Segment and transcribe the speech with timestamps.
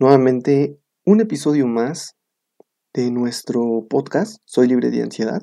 [0.00, 2.16] Nuevamente, un episodio más
[2.94, 5.42] de nuestro podcast Soy libre de ansiedad.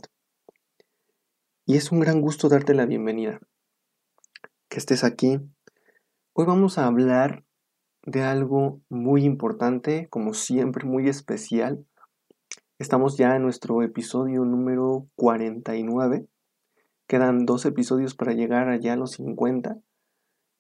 [1.66, 3.42] Y es un gran gusto darte la bienvenida.
[4.70, 5.42] Que estés aquí.
[6.32, 7.44] Hoy vamos a hablar
[8.04, 11.86] de algo muy importante, como siempre, muy especial.
[12.80, 16.28] Estamos ya en nuestro episodio número 49
[17.08, 19.78] Quedan dos episodios para llegar allá a los 50.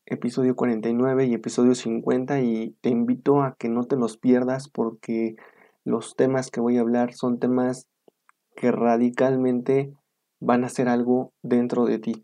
[0.07, 5.35] Episodio 49 y episodio 50 y te invito a que no te los pierdas porque
[5.83, 7.87] los temas que voy a hablar son temas
[8.55, 9.91] que radicalmente
[10.39, 12.23] van a ser algo dentro de ti.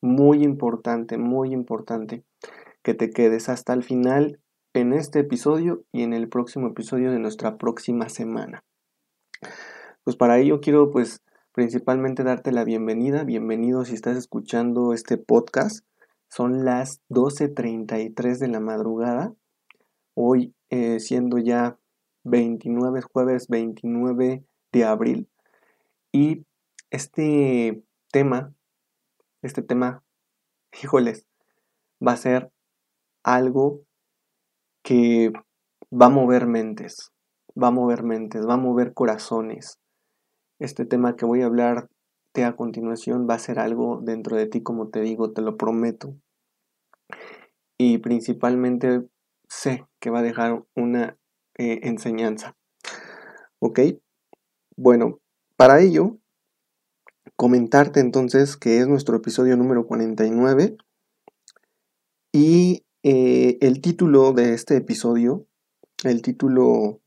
[0.00, 2.24] Muy importante, muy importante
[2.82, 4.40] que te quedes hasta el final
[4.74, 8.64] en este episodio y en el próximo episodio de nuestra próxima semana.
[10.02, 13.22] Pues para ello quiero pues principalmente darte la bienvenida.
[13.22, 15.84] Bienvenido si estás escuchando este podcast.
[16.34, 19.34] Son las 12.33 de la madrugada.
[20.14, 21.78] Hoy eh, siendo ya
[22.24, 25.28] 29, jueves 29 de abril.
[26.10, 26.46] Y
[26.88, 28.54] este tema,
[29.42, 30.02] este tema,
[30.82, 31.26] híjoles,
[32.00, 32.50] va a ser
[33.22, 33.82] algo
[34.82, 35.34] que
[35.92, 37.12] va a mover mentes,
[37.62, 39.80] va a mover mentes, va a mover corazones,
[40.58, 41.90] este tema que voy a hablar
[42.40, 46.14] a continuación va a ser algo dentro de ti, como te digo, te lo prometo.
[47.78, 49.02] Y principalmente
[49.48, 51.18] sé que va a dejar una
[51.58, 52.56] eh, enseñanza.
[53.58, 53.80] ¿Ok?
[54.76, 55.20] Bueno,
[55.56, 56.18] para ello,
[57.36, 60.76] comentarte entonces que es nuestro episodio número 49
[62.32, 65.46] y eh, el título de este episodio,
[66.04, 67.00] el título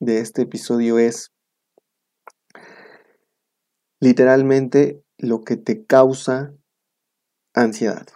[0.00, 1.32] de este episodio es
[4.00, 6.52] literalmente lo que te causa
[7.54, 8.08] ansiedad.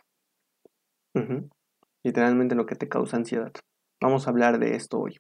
[2.04, 3.52] Literalmente lo que te causa ansiedad.
[4.00, 5.18] Vamos a hablar de esto hoy.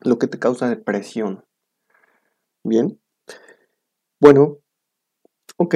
[0.00, 1.44] Lo que te causa depresión.
[2.64, 3.00] Bien.
[4.20, 4.58] Bueno,
[5.56, 5.74] ok.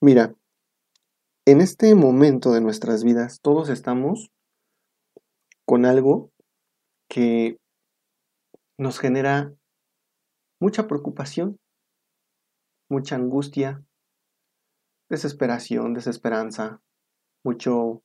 [0.00, 0.34] Mira,
[1.46, 4.30] en este momento de nuestras vidas todos estamos
[5.64, 6.30] con algo
[7.08, 7.58] que
[8.78, 9.52] nos genera
[10.60, 11.58] mucha preocupación,
[12.88, 13.82] mucha angustia,
[15.08, 16.80] desesperación, desesperanza,
[17.46, 18.02] mucho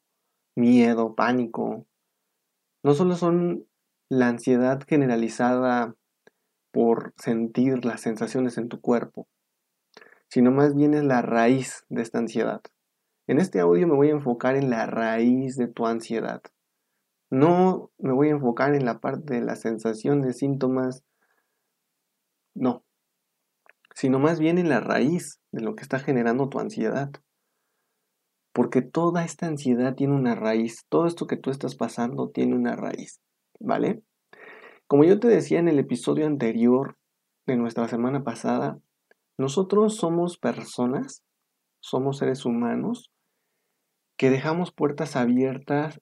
[0.55, 1.87] miedo, pánico.
[2.83, 3.65] No solo son
[4.07, 5.95] la ansiedad generalizada
[6.71, 9.27] por sentir las sensaciones en tu cuerpo,
[10.29, 12.61] sino más bien es la raíz de esta ansiedad.
[13.27, 16.41] En este audio me voy a enfocar en la raíz de tu ansiedad.
[17.31, 21.03] No me voy a enfocar en la parte de las sensaciones, síntomas.
[22.53, 22.83] No,
[23.95, 27.11] sino más bien en la raíz de lo que está generando tu ansiedad.
[28.53, 32.75] Porque toda esta ansiedad tiene una raíz, todo esto que tú estás pasando tiene una
[32.75, 33.21] raíz,
[33.59, 34.03] ¿vale?
[34.87, 36.97] Como yo te decía en el episodio anterior
[37.45, 38.79] de nuestra semana pasada,
[39.37, 41.23] nosotros somos personas,
[41.79, 43.11] somos seres humanos,
[44.17, 46.01] que dejamos puertas abiertas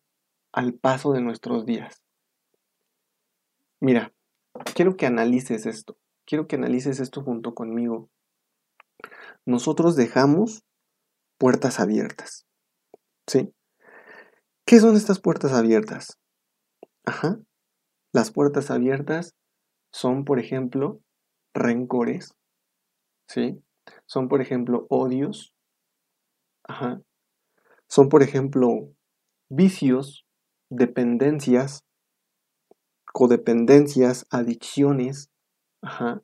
[0.51, 2.01] al paso de nuestros días.
[3.79, 4.11] Mira,
[4.73, 5.97] quiero que analices esto
[6.29, 8.07] quiero que analices esto junto conmigo.
[9.45, 10.63] Nosotros dejamos
[11.39, 12.45] puertas abiertas.
[13.27, 13.51] ¿Sí?
[14.67, 16.19] ¿Qué son estas puertas abiertas?
[17.05, 17.39] Ajá.
[18.13, 19.35] Las puertas abiertas
[19.91, 21.01] son, por ejemplo,
[21.55, 22.35] rencores.
[23.27, 23.63] ¿Sí?
[24.05, 25.55] Son, por ejemplo, odios.
[26.63, 27.01] Ajá.
[27.87, 28.93] Son, por ejemplo,
[29.49, 30.27] vicios,
[30.69, 31.83] dependencias,
[33.11, 35.31] codependencias, adicciones,
[35.81, 36.21] Ajá.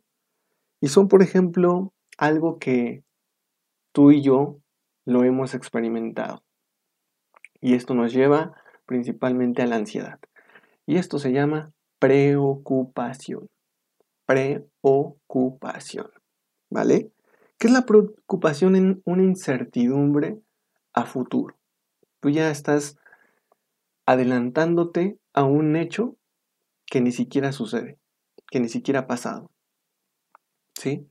[0.82, 3.04] Y son, por ejemplo, algo que
[3.94, 4.60] tú y yo
[5.06, 6.44] lo hemos experimentado.
[7.62, 8.54] Y esto nos lleva
[8.86, 10.20] principalmente a la ansiedad.
[10.86, 13.48] Y esto se llama preocupación.
[14.26, 16.10] Preocupación.
[16.70, 17.12] ¿Vale?
[17.58, 20.40] ¿Qué es la preocupación en una incertidumbre
[20.94, 21.56] a futuro?
[22.20, 22.98] Tú ya estás
[24.06, 26.18] adelantándote a un hecho
[26.86, 27.98] que ni siquiera sucede
[28.50, 29.52] que ni siquiera ha pasado.
[30.80, 31.08] ¿Sí?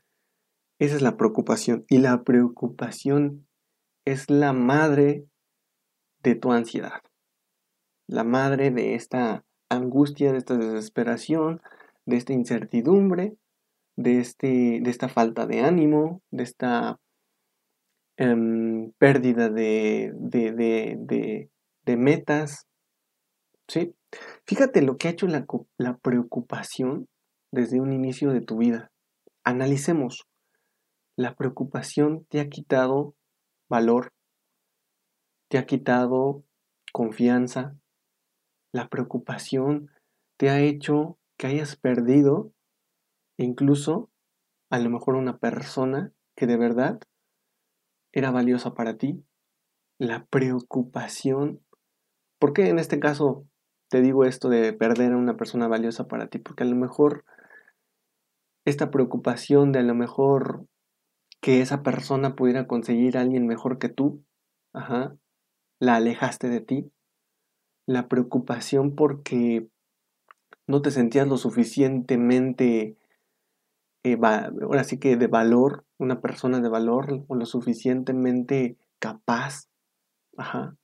[0.78, 1.84] Esa es la preocupación.
[1.88, 3.46] Y la preocupación
[4.04, 5.26] es la madre
[6.22, 7.00] de tu ansiedad.
[8.06, 11.62] la madre de esta angustia, de esta desesperación,
[12.04, 13.38] de esta incertidumbre,
[13.96, 17.00] de, este, de esta falta de ánimo, de esta
[18.18, 21.48] em, pérdida de, de,
[21.84, 22.66] de, metas.
[23.68, 23.94] ¿sí?
[24.46, 25.46] Fíjate lo que ha hecho la,
[25.78, 27.08] la preocupación
[27.50, 28.90] desde un inicio de tu vida.
[29.44, 30.26] Analicemos.
[31.16, 33.14] La preocupación te ha quitado
[33.68, 34.12] valor,
[35.48, 36.44] te ha quitado
[36.92, 37.76] confianza.
[38.72, 39.90] La preocupación
[40.36, 42.52] te ha hecho que hayas perdido
[43.36, 44.10] incluso
[44.70, 47.00] a lo mejor una persona que de verdad
[48.12, 49.24] era valiosa para ti.
[49.98, 51.60] La preocupación.
[52.38, 53.46] ¿Por qué en este caso
[53.88, 56.38] te digo esto de perder a una persona valiosa para ti?
[56.38, 57.24] Porque a lo mejor
[58.64, 60.66] esta preocupación de a lo mejor
[61.44, 64.24] que esa persona pudiera conseguir a alguien mejor que tú,
[64.72, 65.14] ajá,
[65.78, 66.90] la alejaste de ti.
[67.86, 69.68] La preocupación porque
[70.66, 72.96] no te sentías lo suficientemente,
[74.04, 79.68] eh, ahora sí que de valor, una persona de valor, o lo suficientemente capaz.
[80.38, 80.78] Ajá.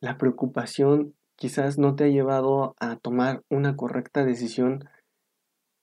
[0.00, 4.88] La preocupación quizás no te ha llevado a tomar una correcta decisión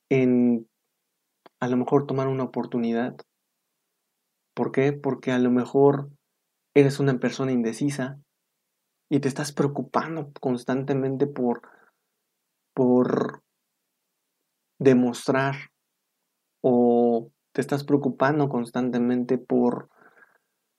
[0.10, 0.68] en
[1.62, 3.16] a lo mejor tomar una oportunidad.
[4.62, 4.94] ¿Por qué?
[4.94, 6.12] Porque a lo mejor
[6.76, 8.20] eres una persona indecisa
[9.10, 11.64] y te estás preocupando constantemente por
[12.76, 13.42] por
[14.80, 15.72] demostrar
[16.64, 19.90] o te estás preocupando constantemente por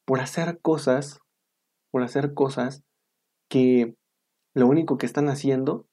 [0.04, 1.18] por hacer cosas,
[1.90, 2.84] por hacer cosas
[3.50, 3.96] que
[4.54, 5.88] lo único que están haciendo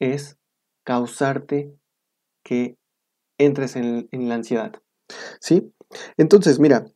[0.00, 0.38] es
[0.84, 1.74] causarte
[2.44, 2.78] que
[3.36, 4.80] entres en, en la ansiedad.
[5.40, 5.72] ¿Sí?
[6.16, 6.86] Entonces, mira,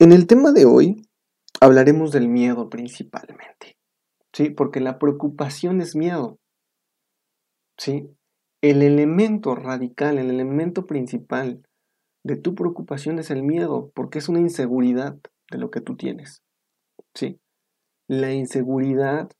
[0.00, 1.06] en el tema de hoy
[1.60, 3.76] hablaremos del miedo principalmente.
[4.32, 4.48] ¿Sí?
[4.48, 6.38] Porque la preocupación es miedo.
[7.76, 8.08] ¿sí?
[8.62, 11.62] El elemento radical, el elemento principal
[12.24, 15.18] de tu preocupación es el miedo, porque es una inseguridad
[15.50, 16.42] de lo que tú tienes,
[17.14, 17.40] ¿sí?
[18.06, 19.30] La inseguridad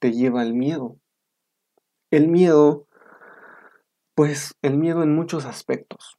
[0.00, 0.98] te lleva al miedo.
[2.10, 2.86] El miedo,
[4.16, 6.18] pues el miedo en muchos aspectos,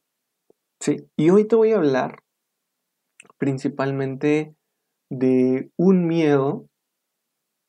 [0.80, 1.06] ¿sí?
[1.16, 2.22] Y hoy te voy a hablar
[3.40, 4.54] principalmente
[5.08, 6.68] de un miedo,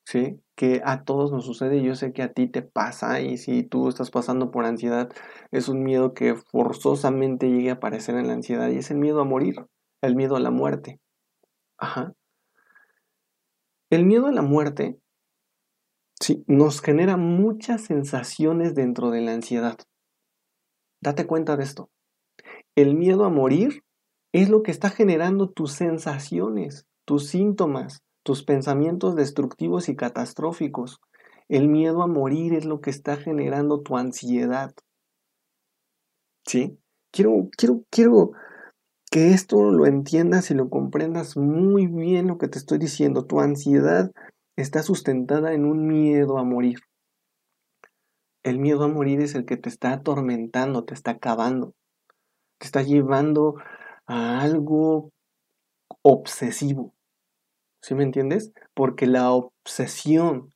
[0.05, 0.41] ¿sí?
[0.55, 3.87] que a todos nos sucede yo sé que a ti te pasa y si tú
[3.87, 5.09] estás pasando por ansiedad
[5.49, 9.21] es un miedo que forzosamente llegue a aparecer en la ansiedad y es el miedo
[9.21, 9.65] a morir,
[10.01, 10.99] el miedo a la muerte.
[11.79, 12.13] Ajá.
[13.89, 14.99] El miedo a la muerte
[16.19, 19.77] sí, nos genera muchas sensaciones dentro de la ansiedad.
[21.01, 21.89] Date cuenta de esto.
[22.75, 23.83] El miedo a morir
[24.33, 30.99] es lo que está generando tus sensaciones, tus síntomas, tus pensamientos destructivos y catastróficos.
[31.49, 34.73] El miedo a morir es lo que está generando tu ansiedad.
[36.45, 36.77] ¿Sí?
[37.11, 38.31] Quiero, quiero, quiero
[39.11, 43.25] que esto lo entiendas y lo comprendas muy bien lo que te estoy diciendo.
[43.25, 44.11] Tu ansiedad
[44.55, 46.79] está sustentada en un miedo a morir.
[48.43, 51.73] El miedo a morir es el que te está atormentando, te está acabando,
[52.57, 53.55] te está llevando
[54.11, 55.11] algo
[56.01, 56.93] obsesivo.
[57.81, 58.51] ¿Sí me entiendes?
[58.73, 60.51] Porque la obsesión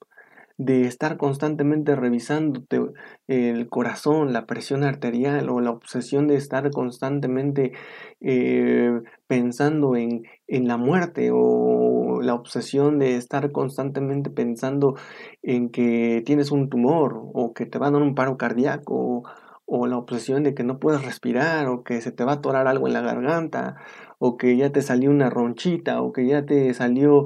[0.58, 2.80] de estar constantemente revisándote
[3.28, 7.74] el corazón, la presión arterial o la obsesión de estar constantemente
[8.22, 14.96] eh, pensando en, en, la muerte o la obsesión de estar constantemente pensando
[15.44, 19.24] en que tienes un tumor o que te va a dar un paro cardíaco
[19.66, 22.68] o la obsesión de que no puedes respirar o que se te va a atorar
[22.68, 23.78] algo en la garganta
[24.20, 27.26] o que ya te salió una ronchita, o que ya te salió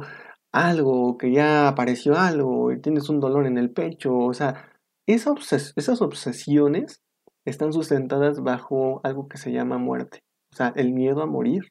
[0.51, 4.71] algo, o que ya apareció algo, y tienes un dolor en el pecho, o sea,
[5.05, 7.01] esas obsesiones
[7.45, 10.19] están sustentadas bajo algo que se llama muerte,
[10.53, 11.63] o sea, el miedo a morir.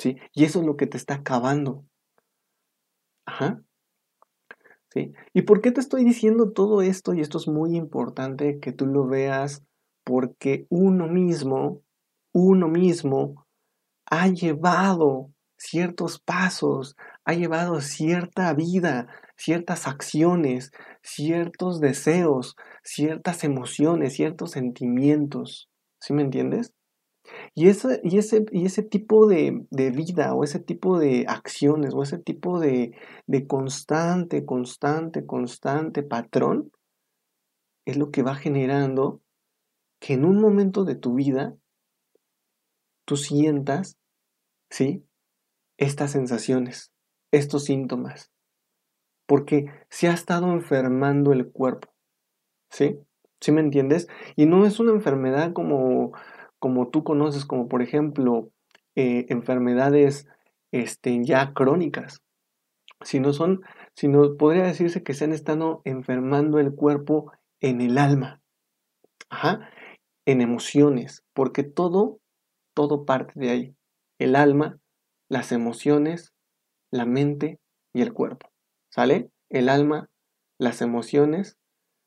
[0.00, 0.16] ¿Sí?
[0.32, 1.84] Y eso es lo que te está acabando.
[3.26, 3.60] Ajá.
[4.90, 5.12] ¿Sí?
[5.34, 7.14] ¿Y por qué te estoy diciendo todo esto?
[7.14, 9.62] Y esto es muy importante que tú lo veas
[10.04, 11.82] porque uno mismo,
[12.32, 13.46] uno mismo
[14.06, 20.70] ha llevado ciertos pasos, ha llevado cierta vida, ciertas acciones,
[21.02, 25.68] ciertos deseos, ciertas emociones, ciertos sentimientos.
[26.00, 26.72] ¿Sí me entiendes?
[27.54, 32.02] Y ese, y ese, y ese tipo de, vida o ese tipo de acciones o
[32.02, 36.70] ese tipo de, de constante, constante, constante patrón
[37.86, 39.22] es lo que va generando
[40.00, 41.56] que en un momento de tu vida
[43.04, 43.98] tú sientas,
[44.70, 45.04] ¿sí?
[45.78, 46.92] Estas sensaciones,
[47.32, 48.30] estos síntomas.
[49.26, 51.88] porque se ha estado enfermando el cuerpo.
[52.70, 52.98] ¿Sí?
[53.40, 54.08] ¿Sí me entiendes?
[54.36, 56.12] Y no es una enfermedad como,
[56.58, 58.50] como tú conoces, como por ejemplo
[58.94, 60.26] eh, enfermedades
[60.72, 62.22] este, ya crónicas,
[63.02, 63.62] sino son,
[63.94, 68.40] sino podría decirse que se han estado enfermando el cuerpo en el alma,
[69.30, 69.70] Ajá,
[70.26, 72.20] en emociones, porque todo,
[72.74, 73.76] todo parte de ahí,
[74.18, 74.78] el alma,
[75.28, 76.32] las emociones,
[76.90, 77.60] la mente
[77.92, 78.50] y el cuerpo,
[78.90, 79.30] ¿sale?
[79.50, 80.08] El alma,
[80.58, 81.58] las emociones,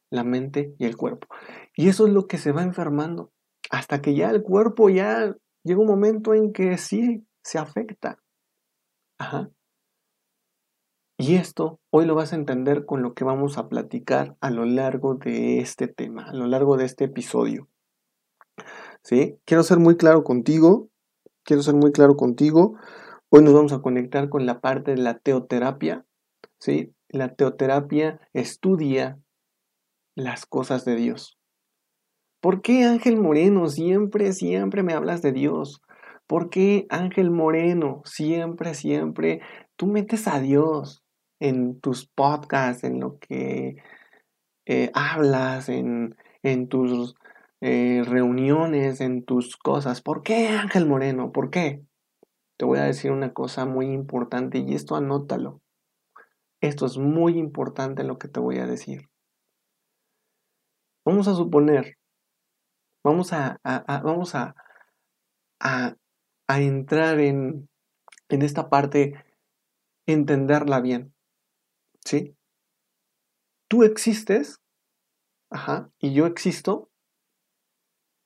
[0.09, 1.27] la mente y el cuerpo.
[1.75, 3.30] Y eso es lo que se va enfermando,
[3.71, 8.19] hasta que ya el cuerpo ya llega un momento en que sí se afecta.
[9.17, 9.49] Ajá.
[11.17, 14.65] Y esto hoy lo vas a entender con lo que vamos a platicar a lo
[14.65, 17.69] largo de este tema, a lo largo de este episodio.
[19.03, 19.37] ¿Sí?
[19.45, 20.89] Quiero ser muy claro contigo,
[21.43, 22.75] quiero ser muy claro contigo.
[23.29, 26.05] Hoy nos vamos a conectar con la parte de la teoterapia,
[26.59, 26.93] ¿sí?
[27.07, 29.19] La teoterapia estudia
[30.15, 31.40] las cosas de Dios.
[32.41, 35.79] ¿Por qué Ángel Moreno siempre, siempre me hablas de Dios?
[36.25, 39.41] ¿Por qué Ángel Moreno siempre, siempre
[39.75, 41.03] tú metes a Dios
[41.39, 43.75] en tus podcasts, en lo que
[44.65, 47.13] eh, hablas, en, en tus
[47.61, 50.01] eh, reuniones, en tus cosas?
[50.01, 51.31] ¿Por qué Ángel Moreno?
[51.31, 51.83] ¿Por qué?
[52.57, 55.61] Te voy a decir una cosa muy importante y esto anótalo.
[56.59, 59.09] Esto es muy importante lo que te voy a decir.
[61.05, 61.97] Vamos a suponer,
[63.03, 63.59] vamos a,
[64.03, 64.55] vamos a,
[65.59, 65.95] a,
[66.47, 67.69] entrar en,
[68.29, 69.23] en esta parte,
[70.05, 71.13] entenderla bien.
[72.03, 72.35] ¿Sí?
[73.69, 74.59] Tú existes,
[75.49, 76.89] ajá, y yo existo,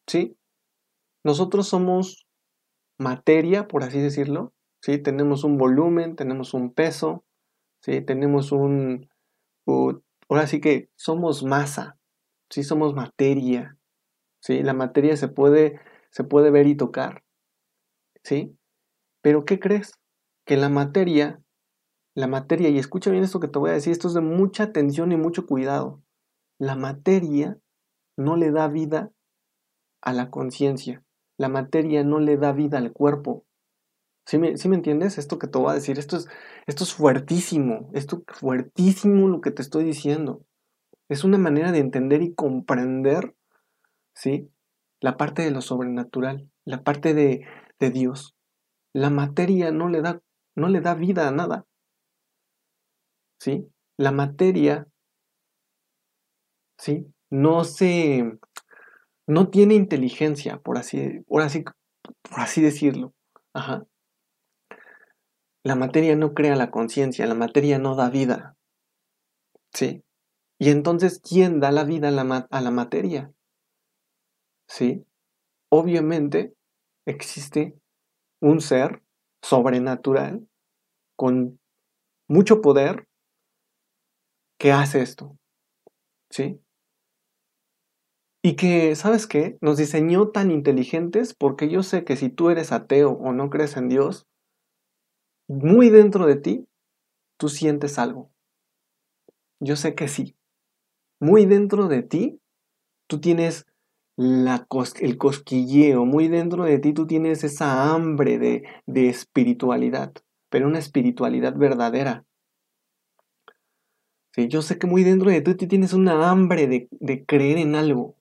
[0.08, 0.38] ¿sí?
[1.24, 2.26] Nosotros somos
[2.98, 4.98] materia, por así decirlo, ¿sí?
[4.98, 7.26] Tenemos un volumen, tenemos un peso,
[7.82, 8.02] ¿sí?
[8.02, 9.10] Tenemos un...
[9.68, 12.00] ahora sí que somos masa,
[12.50, 13.78] Sí, somos materia.
[14.46, 14.62] ¿Sí?
[14.62, 15.80] La materia se puede,
[16.12, 17.26] se puede ver y tocar.
[18.26, 18.58] ¿sí?
[19.22, 19.94] Pero ¿qué crees?
[20.46, 21.42] Que la materia,
[22.16, 24.64] la materia, y escucha bien esto que te voy a decir, esto es de mucha
[24.64, 26.02] atención y mucho cuidado.
[26.60, 27.58] La materia
[28.18, 29.12] no le da vida
[30.02, 31.04] a la conciencia.
[31.38, 33.46] La materia no le da vida al cuerpo.
[34.26, 35.18] ¿Sí me, ¿Sí me, entiendes?
[35.18, 36.28] Esto que te voy a decir, esto es,
[36.66, 40.44] esto es fuertísimo, esto es fuertísimo lo que te estoy diciendo.
[41.10, 43.36] Es una manera de entender y comprender,
[44.16, 44.50] ¿sí?
[45.02, 47.46] La parte de lo sobrenatural, la parte de,
[47.80, 48.36] de Dios.
[48.94, 50.22] La materia no le, da,
[50.56, 51.66] no le da vida a nada.
[53.40, 53.68] ¿Sí?
[53.98, 54.88] La materia,
[56.78, 57.14] ¿sí?
[57.30, 58.40] No se,
[59.28, 63.14] no tiene inteligencia, por así, por así, por así decirlo.
[63.54, 63.86] Ajá.
[65.64, 68.56] La materia no crea la conciencia, la materia no da vida.
[69.74, 70.04] ¿Sí?
[70.58, 73.35] Y entonces, ¿quién da la vida a la, a la materia?
[74.68, 75.06] ¿Sí?
[75.70, 76.56] Obviamente
[77.06, 77.80] existe
[78.42, 79.04] un ser
[79.42, 80.48] sobrenatural
[81.16, 81.60] con
[82.28, 83.08] mucho poder
[84.60, 85.38] que hace esto.
[86.30, 86.60] ¿Sí?
[88.44, 89.58] Y que, ¿sabes qué?
[89.62, 93.76] Nos diseñó tan inteligentes porque yo sé que si tú eres ateo o no crees
[93.76, 94.28] en Dios,
[95.48, 96.68] muy dentro de ti,
[97.38, 98.32] tú sientes algo.
[99.60, 100.36] Yo sé que sí
[101.20, 102.40] muy dentro de ti,
[103.08, 103.66] tú tienes
[104.18, 110.14] el cosquilleo, muy dentro de ti tú tienes esa hambre de, de espiritualidad,
[110.50, 112.26] pero una espiritualidad verdadera.
[114.34, 117.76] Sí, yo sé que muy dentro de ti tienes una hambre de, de creer en
[117.76, 118.18] algo,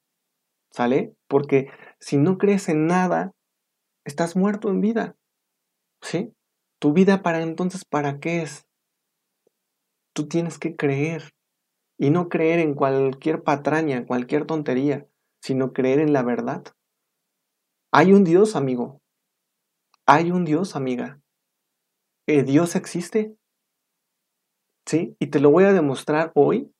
[0.70, 1.14] ¿sale?
[1.28, 3.32] Porque si no crees en nada,
[4.04, 5.16] estás muerto en vida,
[6.00, 6.32] ¿sí?
[6.78, 8.66] Tu vida para entonces, ¿para qué es?
[10.12, 11.34] Tú tienes que creer
[11.98, 15.08] y no creer en cualquier patraña, cualquier tontería,
[15.44, 16.64] sino creer en la verdad.
[17.92, 19.02] Hay un Dios, amigo.
[20.06, 21.20] Hay un Dios, amiga.
[22.26, 23.36] Eh, Dios existe.
[24.86, 25.14] ¿Sí?
[25.18, 26.72] Y te lo voy a demostrar hoy.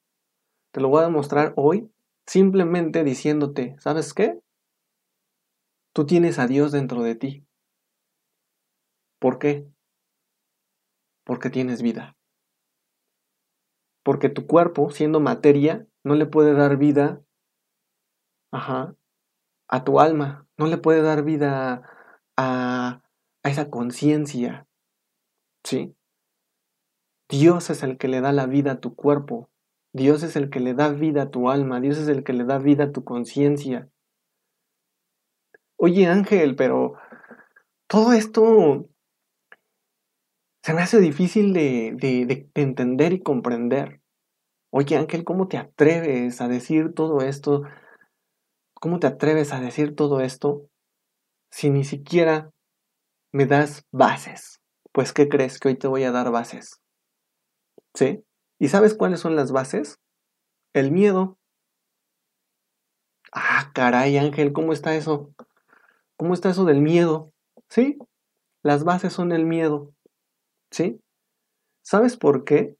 [0.72, 1.90] Te lo voy a demostrar hoy
[2.26, 4.40] simplemente diciéndote, ¿sabes qué?
[5.92, 7.46] Tú tienes a Dios dentro de ti.
[9.20, 9.68] ¿Por qué?
[11.22, 12.16] Porque tienes vida
[14.04, 17.22] porque tu cuerpo, siendo materia, no le puede dar vida
[18.54, 18.94] ajá,
[19.68, 21.82] a tu alma, no le puede dar vida
[22.36, 23.02] a,
[23.42, 24.66] a esa conciencia.
[25.64, 25.94] ¿Sí?
[27.28, 29.50] Dios es el que le da la vida a tu cuerpo,
[29.92, 32.44] Dios es el que le da vida a tu alma, Dios es el que le
[32.44, 33.88] da vida a tu conciencia.
[35.76, 36.94] Oye Ángel, pero
[37.88, 38.88] todo esto
[40.64, 44.00] Se me hace difícil de, de, de entender y comprender.
[44.70, 47.64] Oye Ángel, ¿cómo te atreves a decir todo esto?
[48.84, 50.68] ¿Cómo te atreves a decir todo esto
[51.50, 52.50] si ni siquiera
[53.32, 54.60] me das bases?
[54.92, 56.82] Pues ¿qué crees que hoy te voy a dar bases?
[57.94, 58.22] ¿Sí?
[58.58, 60.00] ¿Y sabes cuáles son las bases?
[60.74, 61.38] El miedo.
[63.32, 65.32] Ah, caray, Ángel, ¿cómo está eso?
[66.18, 67.32] ¿Cómo está eso del miedo?
[67.70, 67.96] ¿Sí?
[68.62, 69.94] Las bases son el miedo.
[70.70, 71.00] ¿Sí?
[71.82, 72.76] ¿Sabes por qué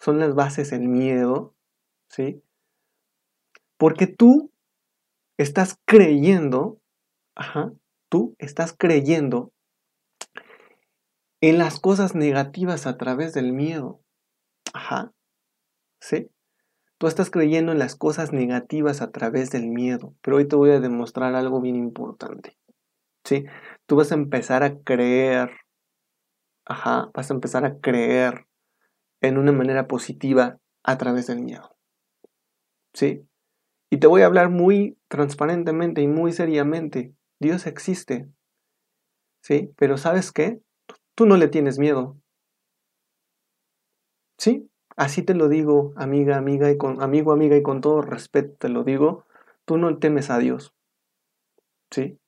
[0.00, 1.54] son las bases el miedo?
[2.08, 2.42] ¿Sí?
[3.76, 4.50] Porque tú
[5.38, 6.78] estás creyendo,
[7.34, 7.72] ajá,
[8.10, 9.52] tú estás creyendo
[11.40, 14.00] en las cosas negativas a través del miedo.
[14.74, 15.12] Ajá.
[16.00, 16.30] ¿Sí?
[16.98, 20.70] Tú estás creyendo en las cosas negativas a través del miedo, pero hoy te voy
[20.70, 22.58] a demostrar algo bien importante.
[23.24, 23.44] ¿Sí?
[23.86, 25.50] Tú vas a empezar a creer,
[26.66, 28.46] ajá, vas a empezar a creer
[29.20, 31.76] en una manera positiva a través del miedo.
[32.94, 33.28] ¿Sí?
[33.90, 37.14] Y te voy a hablar muy transparentemente y muy seriamente.
[37.40, 38.28] Dios existe.
[39.42, 39.72] ¿Sí?
[39.76, 40.60] Pero ¿sabes qué?
[41.14, 42.16] Tú no le tienes miedo.
[44.38, 44.70] ¿Sí?
[44.96, 48.68] Así te lo digo, amiga, amiga y con amigo, amiga y con todo respeto te
[48.68, 49.24] lo digo,
[49.64, 50.74] tú no temes a Dios.
[51.90, 52.18] ¿Sí?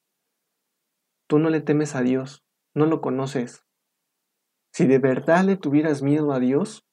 [1.27, 3.65] Tú no le temes a Dios, no lo conoces.
[4.73, 6.87] Si de verdad le tuvieras miedo a Dios,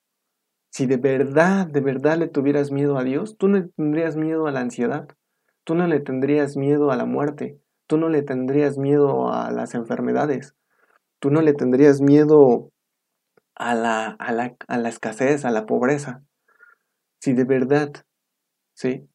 [0.72, 4.48] si de verdad, de verdad le tuvieras miedo a Dios, tú no le tendrías miedo
[4.48, 5.08] a la ansiedad,
[5.64, 9.74] tú no le tendrías miedo a la muerte, tú no le tendrías miedo a las
[9.76, 10.56] enfermedades,
[11.20, 12.72] tú no le tendrías miedo
[13.56, 16.24] a la, a la, a la escasez, a la pobreza.
[17.20, 17.92] Si de verdad,
[18.76, 19.08] ¿sí?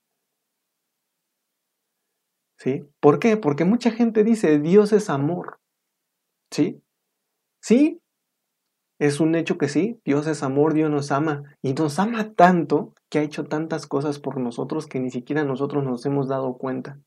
[2.59, 2.85] ¿Sí?
[3.01, 3.37] ¿Por qué?
[3.37, 5.59] Porque mucha gente dice, Dios es amor.
[6.51, 6.83] ¿Sí?
[7.63, 8.02] Sí,
[9.03, 12.95] es un hecho que sí, Dios es amor, Dios nos ama y nos ama tanto
[13.11, 17.01] que ha hecho tantas cosas por nosotros que ni siquiera nosotros nos hemos dado cuenta.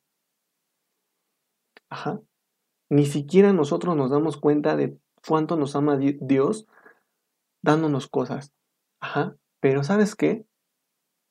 [1.90, 2.20] Ajá.
[2.90, 6.68] Ni siquiera nosotros nos damos cuenta de cuánto nos ama Dios
[7.62, 8.52] dándonos cosas.
[9.00, 10.46] Ajá, pero ¿sabes qué?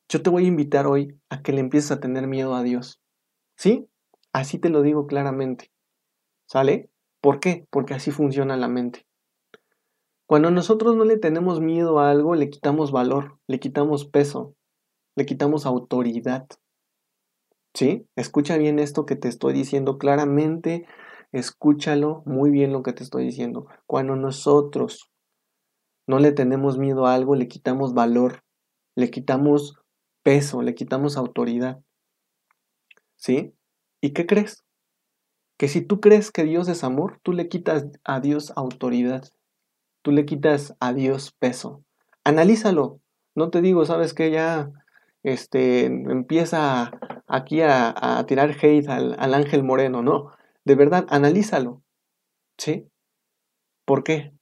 [0.08, 3.02] Yo te voy a invitar hoy a que le empieces a tener miedo a Dios.
[3.58, 3.86] ¿Sí?
[4.32, 5.70] Así te lo digo claramente.
[6.48, 6.88] ¿Sale?
[7.20, 7.66] ¿Por qué?
[7.68, 9.04] Porque así funciona la mente.
[10.26, 14.54] Cuando nosotros no le tenemos miedo a algo, le quitamos valor, le quitamos peso,
[15.16, 16.46] le quitamos autoridad.
[17.74, 18.06] ¿Sí?
[18.16, 20.86] Escucha bien esto que te estoy diciendo claramente,
[21.32, 23.66] escúchalo muy bien lo que te estoy diciendo.
[23.86, 25.10] Cuando nosotros
[26.06, 28.44] no le tenemos miedo a algo, le quitamos valor,
[28.94, 29.74] le quitamos
[30.22, 31.82] peso, le quitamos autoridad.
[33.16, 33.52] ¿Sí?
[34.00, 34.64] ¿Y qué crees?
[35.58, 39.24] Que si tú crees que Dios es amor, tú le quitas a Dios autoridad,
[40.04, 41.82] tú le quitas a Dios peso.
[42.24, 43.00] Analízalo.
[43.34, 44.70] No te digo, sabes que ya
[45.22, 46.92] este, empieza
[47.26, 50.30] aquí a, tirar hate al, ángel moreno, no.
[50.64, 51.82] De verdad, analízalo.
[52.58, 52.86] ¿Sí?
[53.86, 54.32] ¿Por qué?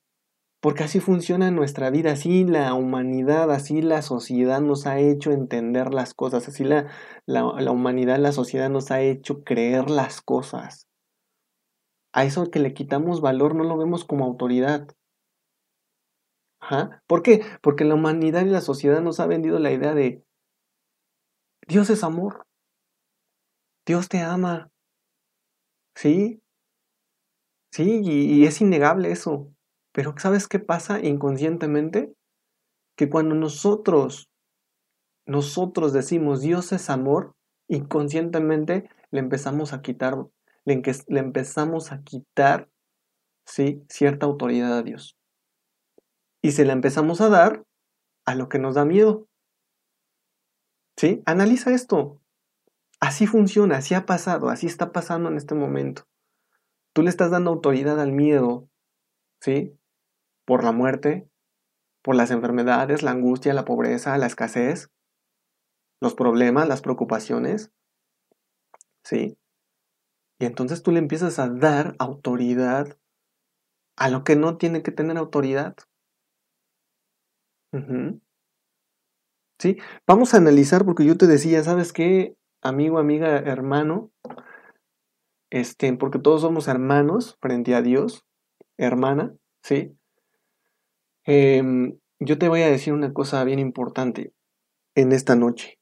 [0.60, 5.94] Porque así funciona nuestra vida, así la humanidad, así la sociedad nos ha hecho entender
[5.94, 6.88] las cosas, así la,
[7.70, 10.88] humanidad, la sociedad nos ha hecho creer las cosas.
[12.12, 14.88] A eso que le quitamos valor no lo vemos como autoridad.
[17.06, 17.44] ¿Por qué?
[17.60, 20.24] Porque la humanidad y la sociedad nos ha vendido la idea de
[21.66, 22.46] Dios es amor.
[23.86, 24.70] Dios te ama.
[25.94, 26.40] ¿Sí?
[27.72, 29.52] Sí, y es innegable eso.
[29.92, 32.14] Pero ¿sabes qué pasa inconscientemente?
[32.96, 34.28] Que cuando nosotros,
[35.26, 37.34] nosotros decimos Dios es amor,
[37.68, 40.16] inconscientemente le empezamos a quitar,
[40.64, 42.68] le, le empezamos a quitar,
[43.46, 43.84] ¿sí?
[43.88, 45.16] Cierta autoridad a Dios.
[46.42, 47.64] Y se la empezamos a dar
[48.26, 49.28] a lo que nos da miedo.
[50.96, 51.22] ¿Sí?
[51.24, 52.20] Analiza esto.
[53.00, 56.04] Así funciona, así ha pasado, así está pasando en este momento.
[56.92, 58.68] Tú le estás dando autoridad al miedo,
[59.40, 59.76] ¿sí?
[60.44, 61.28] por la muerte,
[62.02, 64.90] por las enfermedades, la angustia, la pobreza, la escasez,
[66.00, 67.72] los problemas, las preocupaciones.
[69.04, 69.38] ¿Sí?
[70.38, 72.98] Y entonces tú le empiezas a dar autoridad
[73.96, 75.76] a lo que no tiene que tener autoridad.
[79.58, 79.78] ¿Sí?
[80.06, 82.36] Vamos a analizar porque yo te decía, ¿sabes qué?
[82.62, 84.10] Amigo, amiga, hermano,
[85.50, 88.24] este, porque todos somos hermanos frente a Dios,
[88.78, 89.96] hermana, ¿sí?
[91.24, 94.32] Em, yo te voy a decir una cosa bien importante
[94.94, 95.78] en esta noche.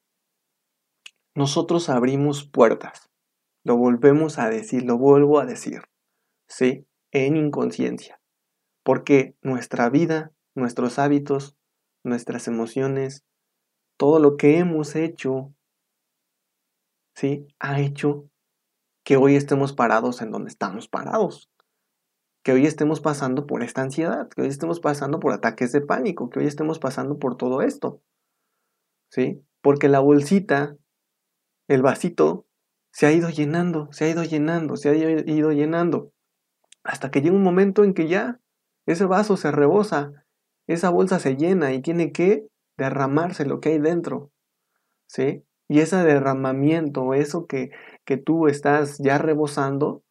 [1.35, 3.11] Nosotros abrimos puertas.
[3.65, 5.83] Lo volvemos a decir, lo vuelvo a decir.
[6.49, 6.87] ¿Sí?
[7.13, 8.21] En inconsciencia.
[8.83, 11.57] Porque nuestra vida, nuestros hábitos,
[12.05, 13.25] nuestras emociones,
[13.97, 15.53] todo lo que hemos hecho,
[17.15, 17.47] ¿sí?
[17.59, 18.31] Ha hecho
[19.05, 21.51] que hoy estemos parados en donde estamos parados.
[22.43, 26.31] Que hoy estemos pasando por esta ansiedad, que hoy estemos pasando por ataques de pánico,
[26.31, 28.01] que hoy estemos pasando por todo esto.
[29.11, 29.45] ¿Sí?
[29.61, 30.77] Porque la bolsita,
[31.69, 32.47] el vasito,
[32.93, 36.13] se ha ido llenando, se ha ido llenando, se ha ido llenando.
[36.83, 38.41] Hasta que llega un momento en que ya
[38.87, 40.25] ese vaso se rebosa,
[40.73, 42.47] esa bolsa se llena y tiene que
[42.79, 44.31] derramarse lo que hay dentro.
[45.07, 45.45] ¿Sí?
[45.69, 47.71] Y ese derramamiento, eso que,
[48.05, 50.03] que tú estás ya rebosando,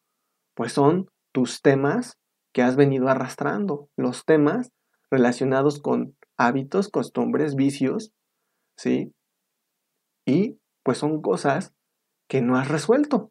[0.54, 2.18] pues son tus temas
[2.52, 4.72] que has venido arrastrando, los temas
[5.10, 8.12] relacionados con hábitos, costumbres, vicios,
[8.76, 9.12] ¿sí?
[10.26, 11.72] Y pues son cosas
[12.28, 13.30] que no has resuelto,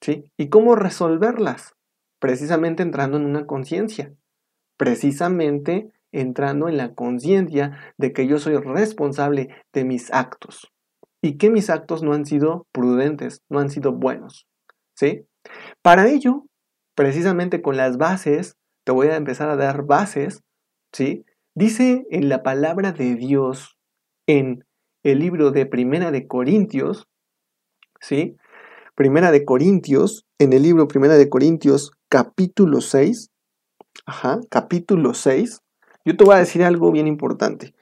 [0.00, 0.30] ¿sí?
[0.36, 1.74] ¿Y cómo resolverlas?
[2.18, 4.14] Precisamente entrando en una conciencia,
[4.76, 10.72] precisamente entrando en la conciencia de que yo soy responsable de mis actos
[11.22, 14.46] y que mis actos no han sido prudentes, no han sido buenos,
[14.94, 15.26] ¿sí?
[15.82, 16.44] Para ello,
[16.94, 20.42] precisamente con las bases, te voy a empezar a dar bases,
[20.92, 21.24] ¿sí?
[21.54, 23.76] Dice en la palabra de Dios
[24.26, 24.64] en
[25.02, 27.06] el libro de Primera de Corintios,
[28.00, 28.36] ¿sí?
[28.94, 33.30] Primera de Corintios, en el libro Primera de Corintios, capítulo 6,
[34.06, 35.60] ajá, capítulo 6,
[36.04, 37.74] yo te voy a decir algo bien importante.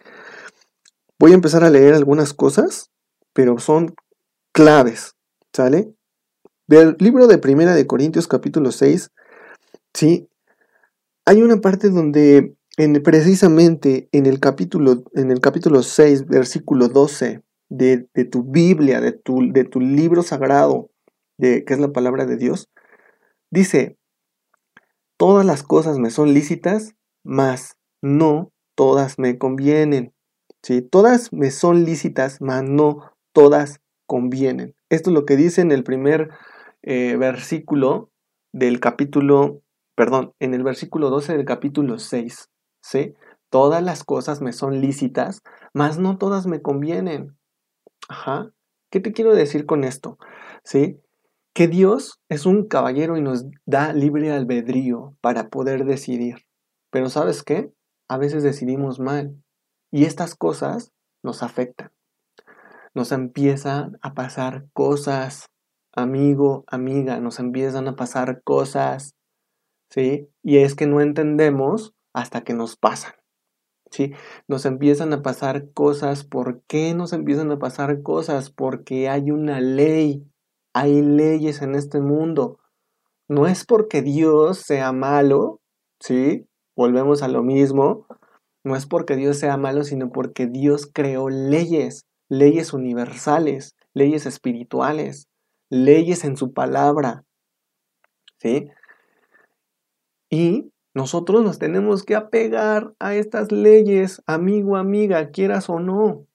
[1.19, 2.91] Voy a empezar a leer algunas cosas,
[3.33, 3.95] pero son
[4.53, 5.17] claves,
[5.53, 5.95] ¿sale?
[6.67, 9.11] Del libro de Primera de Corintios capítulo 6,
[9.95, 10.29] sí,
[11.25, 17.43] hay una parte donde en, precisamente en el capítulo en el capítulo 6, versículo 12
[17.69, 20.91] de, de tu Biblia, de tu, de tu libro sagrado,
[21.39, 22.69] de, que es la palabra de Dios,
[23.51, 23.99] dice,
[25.17, 30.13] todas las cosas me son lícitas, mas no todas me convienen.
[30.63, 30.83] ¿sí?
[30.83, 34.75] Todas me son lícitas, mas no todas convienen.
[34.91, 36.31] Esto es lo que dice en el primer
[36.83, 38.11] eh, versículo
[38.53, 39.63] del capítulo,
[39.95, 42.51] perdón, en el versículo 12 del capítulo 6.
[42.83, 43.15] ¿sí?
[43.49, 47.37] Todas las cosas me son lícitas, mas no todas me convienen.
[48.09, 48.51] Ajá.
[48.91, 50.19] ¿Qué te quiero decir con esto?
[50.65, 51.01] ¿Sí?
[51.55, 56.47] Que Dios es un caballero y nos da libre albedrío para poder decidir.
[56.91, 57.73] Pero ¿sabes qué?
[58.13, 59.43] A veces decidimos mal
[59.91, 61.91] y estas cosas nos afectan.
[62.93, 65.47] Nos empiezan a pasar cosas,
[65.95, 69.15] amigo, amiga, nos empiezan a pasar cosas,
[69.89, 70.29] ¿sí?
[70.43, 73.15] Y es que no entendemos hasta que nos pasan.
[73.91, 74.13] ¿Sí?
[74.47, 76.25] Nos empiezan a pasar cosas.
[76.25, 78.51] ¿Por qué nos empiezan a pasar cosas?
[78.51, 80.27] Porque hay una ley.
[80.75, 82.59] Hay leyes en este mundo.
[83.29, 85.61] No es porque Dios sea malo,
[86.01, 86.47] ¿sí?
[86.77, 88.07] Volvemos a lo mismo,
[88.65, 95.29] no es porque Dios sea malo, sino porque Dios creó leyes, leyes universales, leyes espirituales,
[95.69, 97.25] leyes en su palabra.
[98.39, 98.69] ¿Sí?
[100.31, 106.27] Y nosotros nos tenemos que apegar a estas leyes, amigo, amiga, quieras o no.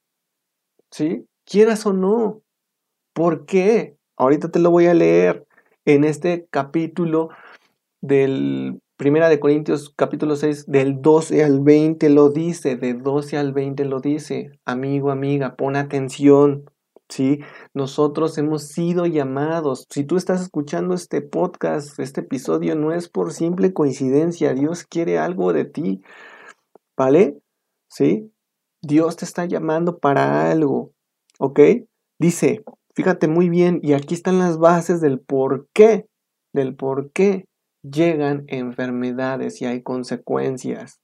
[0.91, 1.25] ¿Sí?
[1.45, 2.41] Quieras o no.
[3.13, 3.97] ¿Por qué?
[4.17, 5.47] Ahorita te lo voy a leer
[5.85, 7.29] en este capítulo
[8.01, 13.53] del Primera de Corintios capítulo 6 del 12 al 20 lo dice, de 12 al
[13.53, 14.49] 20 lo dice.
[14.65, 16.65] Amigo, amiga, pon atención.
[17.07, 17.41] ¿sí?
[17.75, 19.85] Nosotros hemos sido llamados.
[19.91, 24.55] Si tú estás escuchando este podcast, este episodio, no es por simple coincidencia.
[24.55, 26.01] Dios quiere algo de ti.
[26.97, 27.37] ¿Vale?
[27.87, 28.31] ¿Sí?
[28.81, 30.91] Dios te está llamando para algo.
[31.37, 31.59] ¿Ok?
[32.17, 32.63] Dice,
[32.95, 36.07] fíjate muy bien, y aquí están las bases del por qué.
[36.51, 37.45] Del por qué
[37.91, 40.99] llegan enfermedades y hay consecuencias.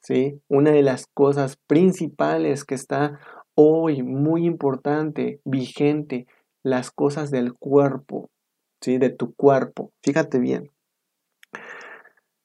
[0.00, 0.40] ¿sí?
[0.48, 3.18] Una de las cosas principales que está
[3.54, 6.26] hoy muy importante, vigente,
[6.62, 8.30] las cosas del cuerpo,
[8.80, 8.98] ¿sí?
[8.98, 9.90] de tu cuerpo.
[10.02, 10.70] Fíjate bien.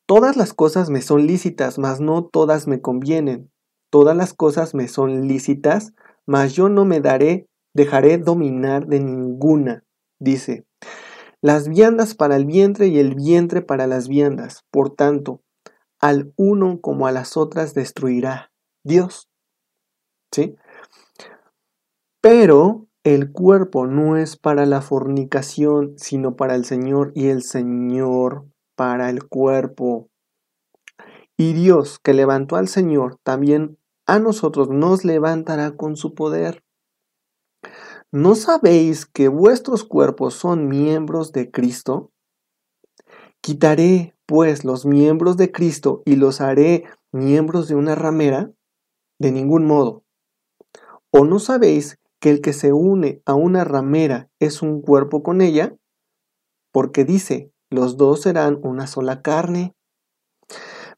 [0.08, 3.50] Todas las cosas me son lícitas, mas no todas me convienen.
[3.90, 5.94] Todas las cosas me son lícitas,
[6.26, 9.84] mas yo no me daré, dejaré dominar de ninguna,
[10.20, 10.66] dice
[11.42, 14.64] las viandas para el vientre y el vientre para las viandas.
[14.72, 15.42] Por tanto,
[16.00, 18.52] al uno como a las otras destruirá
[18.84, 19.28] Dios.
[20.32, 20.56] ¿Sí?
[22.22, 28.46] Pero el cuerpo no es para la fornicación, sino para el Señor y el Señor
[28.76, 30.10] para el cuerpo.
[31.36, 36.61] Y Dios que levantó al Señor, también a nosotros nos levantará con su poder.
[38.14, 42.12] ¿No sabéis que vuestros cuerpos son miembros de Cristo?
[43.40, 48.52] Quitaré, pues los miembros de Cristo y los haré miembros de una ramera?
[49.18, 50.04] De ningún modo.
[51.12, 55.40] ¿O no sabéis que el que se une a una ramera es un cuerpo con
[55.40, 55.78] ella?
[56.74, 59.74] Porque dice, los dos serán una sola carne.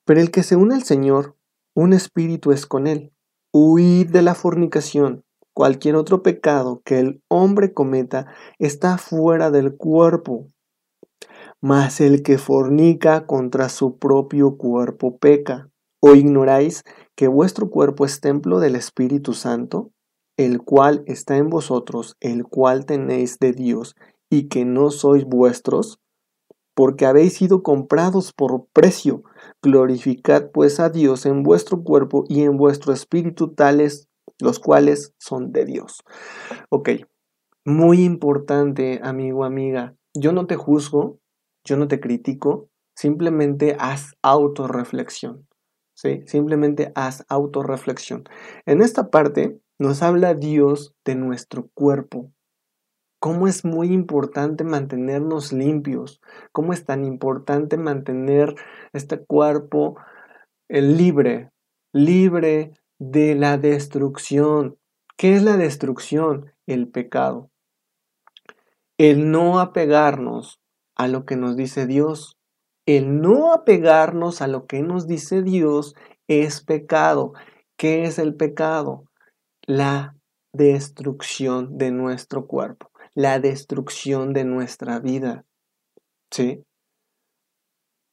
[0.03, 1.37] Pero el que se une al Señor,
[1.75, 3.13] un espíritu es con él.
[3.51, 5.23] Huid de la fornicación.
[5.53, 8.25] Cualquier otro pecado que el hombre cometa
[8.57, 10.47] está fuera del cuerpo.
[11.61, 15.69] Mas el que fornica contra su propio cuerpo peca.
[16.01, 16.83] ¿O ignoráis
[17.15, 19.91] que vuestro cuerpo es templo del Espíritu Santo,
[20.37, 23.95] el cual está en vosotros, el cual tenéis de Dios,
[24.29, 25.99] y que no sois vuestros?
[26.75, 29.23] Porque habéis sido comprados por precio.
[29.61, 35.51] Glorificad pues a Dios en vuestro cuerpo y en vuestro espíritu, tales los cuales son
[35.51, 36.03] de Dios.
[36.69, 36.89] Ok,
[37.65, 39.95] muy importante, amigo, amiga.
[40.13, 41.19] Yo no te juzgo,
[41.63, 45.47] yo no te critico, simplemente haz autorreflexión.
[45.93, 46.23] ¿sí?
[46.25, 48.23] Simplemente haz autorreflexión.
[48.65, 52.31] En esta parte nos habla Dios de nuestro cuerpo.
[53.19, 56.21] Cómo es muy importante mantenernos limpios.
[56.51, 58.55] Cómo es tan importante mantener
[58.91, 59.95] este cuerpo
[60.67, 61.51] eh, libre,
[61.93, 64.77] libre de la destrucción.
[65.17, 66.51] ¿Qué es la destrucción?
[66.65, 67.49] El pecado.
[68.97, 70.59] El no apegarnos
[70.95, 72.37] a lo que nos dice Dios.
[72.85, 75.95] El no apegarnos a lo que nos dice Dios
[76.27, 77.33] es pecado.
[77.77, 79.05] ¿Qué es el pecado?
[79.65, 80.15] La
[80.53, 85.45] destrucción de nuestro cuerpo, la destrucción de nuestra vida.
[86.31, 86.63] ¿Sí?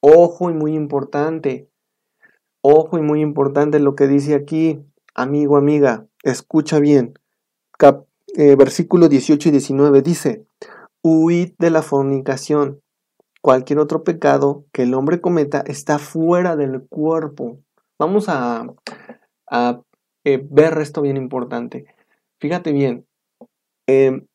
[0.00, 1.69] Ojo y muy importante,
[2.62, 4.80] ojo y muy importante lo que dice aquí,
[5.14, 7.14] amigo, amiga, escucha bien.
[8.36, 10.46] Eh, versículo 18 y 19 dice,
[11.02, 12.80] huid de la fornicación.
[13.42, 17.58] Cualquier otro pecado que el hombre cometa está fuera del cuerpo.
[17.98, 18.66] Vamos a,
[20.24, 21.86] eh, ver esto bien importante.
[22.38, 23.06] Fíjate bien,
[23.86, 24.26] em,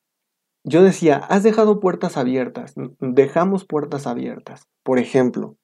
[0.64, 4.68] yo decía, has dejado puertas abiertas, dejamos puertas abiertas.
[4.84, 5.56] Por ejemplo,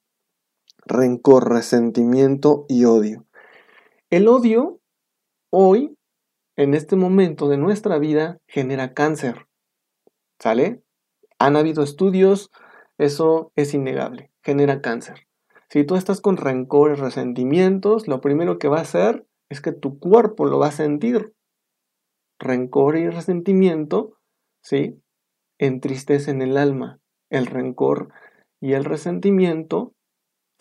[0.84, 3.26] rencor, resentimiento y odio.
[4.10, 4.80] El odio
[5.50, 5.96] hoy,
[6.56, 9.46] en este momento de nuestra vida, genera cáncer.
[10.38, 10.82] ¿Sale?
[11.38, 12.50] Han habido estudios
[12.98, 15.26] eso es innegable, genera cáncer.
[15.68, 19.98] Si tú estás con rencores, resentimientos, lo primero que va a hacer es que tu
[19.98, 21.34] cuerpo lo va a sentir.
[22.38, 24.18] Rencor y resentimiento,
[24.62, 25.02] ¿sí?
[25.58, 27.00] Entristecen el alma.
[27.30, 28.12] El rencor
[28.60, 29.94] y el resentimiento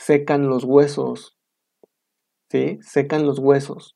[0.01, 1.37] secan los huesos,
[2.49, 2.79] ¿sí?
[2.81, 3.95] Secan los huesos.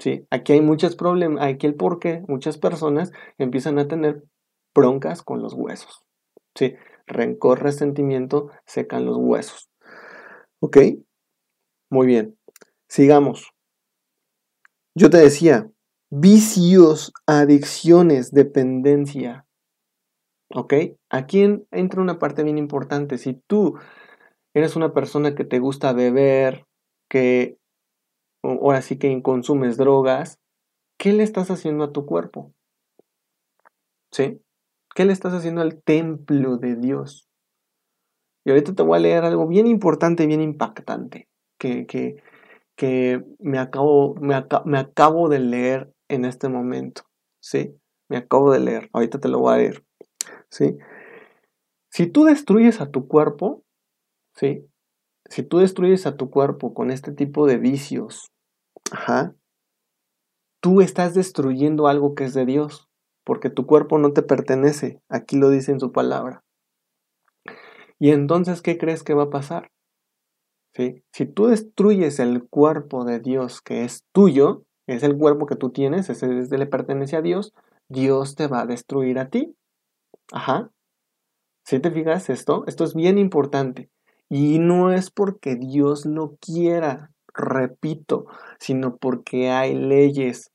[0.00, 0.26] ¿sí?
[0.30, 4.24] Aquí hay muchos problemas, aquí el por qué muchas personas empiezan a tener
[4.74, 6.02] broncas con los huesos,
[6.56, 6.74] ¿sí?
[7.06, 9.68] rencor, resentimiento secan los huesos.
[10.60, 10.78] ¿Ok?
[11.90, 12.36] Muy bien.
[12.88, 13.52] Sigamos.
[14.94, 15.70] Yo te decía,
[16.10, 19.46] vicios, adicciones, dependencia.
[20.52, 20.74] ¿Ok?
[21.08, 23.16] Aquí entra una parte bien importante.
[23.18, 23.78] Si tú
[24.54, 26.66] eres una persona que te gusta beber,
[27.08, 27.58] que
[28.42, 30.38] ahora sí que consumes drogas,
[30.98, 32.52] ¿qué le estás haciendo a tu cuerpo?
[34.12, 34.40] ¿Sí?
[34.94, 37.28] ¿Qué le estás haciendo al templo de Dios?
[38.44, 44.14] Y ahorita te voy a leer algo bien importante, bien impactante, que, que, me, acabo,
[44.16, 44.34] me,
[44.78, 47.02] acabo de leer en este momento.
[47.40, 47.76] ¿Sí?
[48.08, 48.90] Me acabo de leer.
[48.92, 49.84] Ahorita te lo voy a leer.
[50.48, 50.78] ¿Sí?
[51.90, 53.62] Si tú destruyes a tu cuerpo,
[54.40, 54.66] ¿sí?
[55.28, 58.32] Si tú destruyes a tu cuerpo con este tipo de vicios,
[58.90, 59.34] ajá,
[60.60, 62.88] tú estás destruyendo algo que es de Dios
[63.24, 66.42] porque tu cuerpo no te pertenece, aquí lo dice en su palabra.
[67.98, 69.70] Y entonces, ¿qué crees que va a pasar?
[70.74, 71.04] ¿Sí?
[71.12, 75.70] Si tú destruyes el cuerpo de Dios que es tuyo, es el cuerpo que tú
[75.70, 77.52] tienes, ese le pertenece a Dios,
[77.88, 79.54] Dios te va a destruir a ti.
[80.32, 80.70] Ajá.
[81.66, 82.64] ¿Sí te fijas esto?
[82.66, 83.90] Esto es bien importante.
[84.30, 88.26] Y no es porque Dios lo quiera, repito,
[88.60, 90.52] sino porque hay leyes.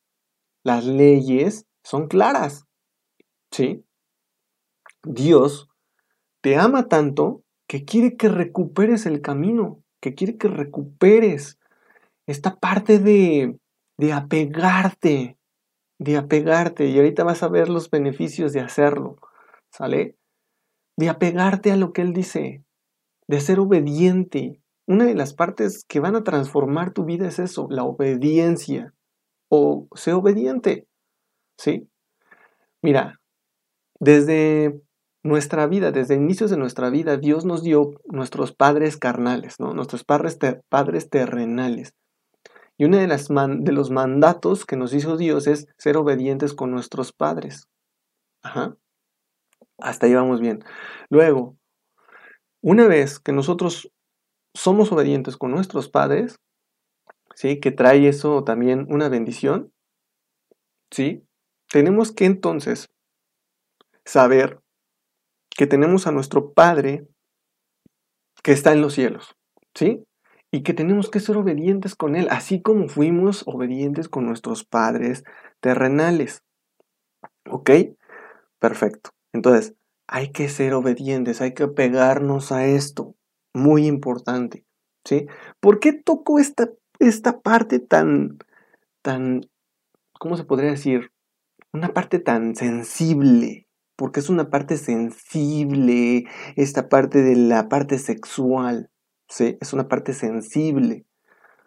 [0.63, 2.65] Las leyes son claras.
[3.51, 3.83] ¿Sí?
[5.03, 5.69] Dios
[6.41, 11.59] te ama tanto que quiere que recuperes el camino, que quiere que recuperes
[12.27, 13.59] esta parte de,
[13.97, 15.37] de apegarte,
[15.99, 16.87] de apegarte.
[16.87, 19.17] Y ahorita vas a ver los beneficios de hacerlo,
[19.69, 20.15] ¿sale?
[20.97, 22.64] De apegarte a lo que Él dice,
[23.27, 24.59] de ser obediente.
[24.87, 28.93] Una de las partes que van a transformar tu vida es eso, la obediencia.
[29.49, 30.87] O sé obediente,
[31.57, 31.87] ¿sí?
[32.81, 33.19] Mira,
[33.99, 34.81] desde
[35.23, 39.73] nuestra vida, desde inicios de nuestra vida, Dios nos dio nuestros padres carnales, ¿no?
[39.73, 40.37] Nuestros padres,
[40.69, 41.93] padres terrenales.
[42.77, 46.71] Y uno de, las de los mandatos que nos hizo Dios es ser obedientes con
[46.71, 47.67] nuestros padres.
[48.43, 48.75] Ajá.
[49.77, 50.63] Hasta ahí vamos bien.
[51.09, 51.57] Luego,
[52.65, 53.91] una vez que nosotros
[54.55, 56.39] somos obedientes con nuestros padres,
[57.35, 57.59] ¿sí?
[57.59, 59.71] Que trae eso también una bendición,
[60.89, 61.23] ¿sí?
[61.69, 62.89] Tenemos que entonces
[64.03, 64.61] saber
[65.51, 67.07] que tenemos a nuestro Padre
[68.41, 69.35] que está en los cielos,
[69.75, 70.03] ¿sí?
[70.49, 75.23] Y que tenemos que ser obedientes con Él, así como fuimos obedientes con nuestros padres
[75.59, 76.41] terrenales.
[77.47, 77.69] ¿Ok?
[78.57, 79.11] Perfecto.
[79.33, 79.75] Entonces,
[80.07, 83.15] hay que ser obedientes, hay que pegarnos a esto.
[83.53, 84.65] Muy importante.
[85.03, 85.27] ¿Sí?
[85.59, 88.39] ¿Por qué toco esta, esta parte tan,
[89.01, 89.41] tan,
[90.13, 91.11] ¿cómo se podría decir?
[91.71, 98.89] Una parte tan sensible, porque es una parte sensible, esta parte de la parte sexual,
[99.29, 99.57] ¿sí?
[99.61, 101.05] Es una parte sensible.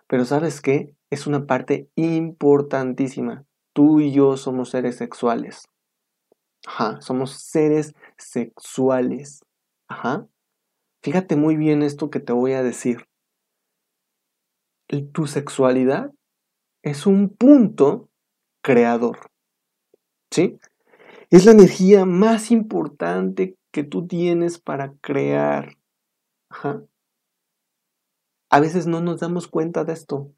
[0.08, 0.94] Pero ¿sabes qué?
[1.10, 3.44] Es una parte importantísima.
[3.72, 5.68] Tú y yo somos seres sexuales.
[7.00, 9.44] Somos seres sexuales.
[11.02, 13.06] Fíjate muy bien esto que te voy a decir.
[15.12, 16.12] Tu sexualidad
[16.82, 18.08] es un punto
[18.62, 19.30] creador.
[20.30, 20.58] ¿Sí?
[21.30, 25.76] Es la energía más importante que tú tienes para crear.
[28.50, 30.32] A veces no nos damos cuenta de esto.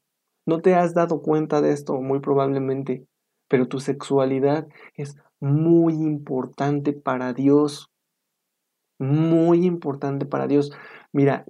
[0.45, 3.07] No te has dado cuenta de esto, muy probablemente.
[3.51, 7.91] Pero tu sexualidad es muy importante para Dios.
[8.97, 10.71] Muy importante para Dios.
[11.11, 11.45] Mira,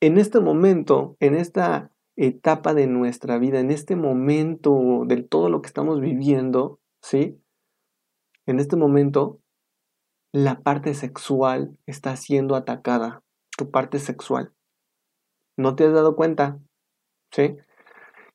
[0.00, 5.60] en este momento, en esta etapa de nuestra vida, en este momento de todo lo
[5.60, 7.38] que estamos viviendo, ¿sí?
[8.46, 9.38] En este momento,
[10.32, 13.22] la parte sexual está siendo atacada,
[13.58, 14.54] tu parte sexual.
[15.58, 16.58] ¿No te has dado cuenta?
[17.30, 17.58] ¿Sí?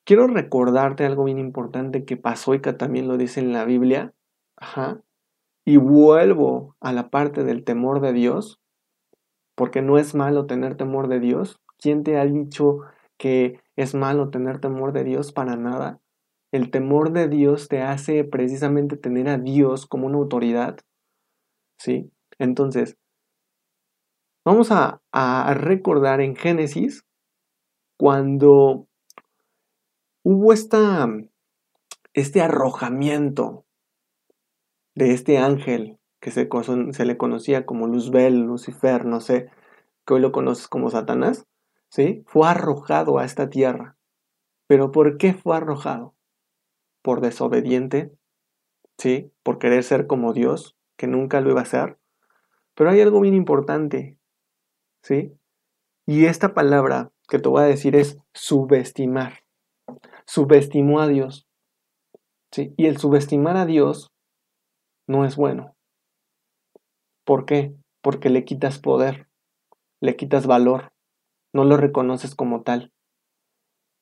[0.05, 4.13] Quiero recordarte algo bien importante que pasó y que también lo dice en la Biblia.
[4.57, 5.01] Ajá.
[5.65, 8.59] Y vuelvo a la parte del temor de Dios,
[9.55, 11.59] porque no es malo tener temor de Dios.
[11.77, 12.79] ¿Quién te ha dicho
[13.17, 15.31] que es malo tener temor de Dios?
[15.31, 15.99] Para nada.
[16.51, 20.77] El temor de Dios te hace precisamente tener a Dios como una autoridad.
[21.79, 22.11] ¿Sí?
[22.39, 22.97] Entonces,
[24.45, 24.99] vamos a,
[25.53, 27.05] recordar en Génesis
[27.97, 28.87] cuando
[30.23, 31.07] hubo esta,
[32.13, 33.65] este arrojamiento
[34.95, 36.49] de este ángel que se,
[36.91, 39.49] se, le conocía como Luzbel, Lucifer, no sé,
[40.05, 41.47] que hoy lo conoces como Satanás,
[41.89, 42.23] ¿sí?
[42.27, 43.97] Fue arrojado a esta tierra.
[44.67, 46.13] ¿Pero por qué fue arrojado?
[47.01, 48.11] por desobediente,
[48.97, 49.31] ¿sí?
[49.43, 51.97] Por querer ser como Dios, que nunca lo iba a ser.
[52.75, 54.17] Pero hay algo bien importante,
[55.01, 55.33] ¿sí?
[56.05, 59.43] Y esta palabra que te voy a decir es subestimar.
[60.33, 61.45] Subestimó a Dios.
[62.53, 62.73] ¿sí?
[62.77, 64.13] Y el subestimar a Dios
[65.05, 65.75] no es bueno.
[67.25, 67.75] ¿Por qué?
[68.01, 69.27] Porque le quitas poder,
[69.99, 70.93] le quitas valor,
[71.53, 72.93] no lo reconoces como tal.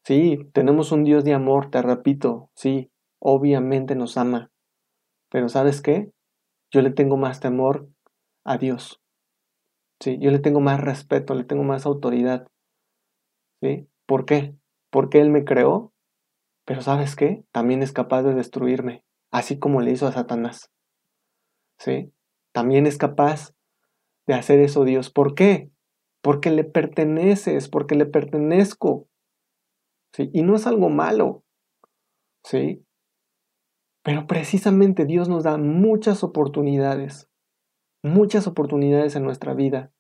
[0.06, 4.52] Sí, tenemos un Dios de amor, te repito, sí, obviamente nos ama.
[5.32, 6.12] Pero ¿sabes qué?
[6.72, 7.90] Yo le tengo más temor
[8.46, 9.02] a Dios.
[10.00, 12.46] Sí, yo le tengo más respeto, le tengo más autoridad.
[13.64, 13.88] ¿Sí?
[14.06, 14.54] ¿Por qué?
[14.92, 15.89] Porque Él me creó,
[16.70, 17.44] pero ¿sabes qué?
[17.52, 20.72] También es capaz de destruirme, así como le hizo a Satanás.
[21.80, 22.14] ¿Sí?
[22.54, 23.56] También es capaz
[24.28, 25.10] de hacer eso Dios.
[25.10, 25.72] ¿Por qué?
[26.22, 29.08] Porque le perteneces, porque le pertenezco.
[30.16, 31.44] Y no es algo malo,
[32.44, 32.86] ¿sí?
[34.04, 37.32] Pero precisamente Dios nos da muchas oportunidades,
[38.04, 39.92] muchas oportunidades en nuestra vida.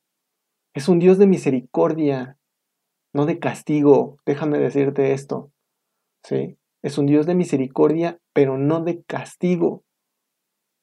[0.76, 2.38] Es un Dios de misericordia,
[3.12, 5.52] no de castigo, déjame decirte esto,
[6.24, 6.59] ¿sí?
[6.82, 9.84] Es un Dios de misericordia, pero no de castigo.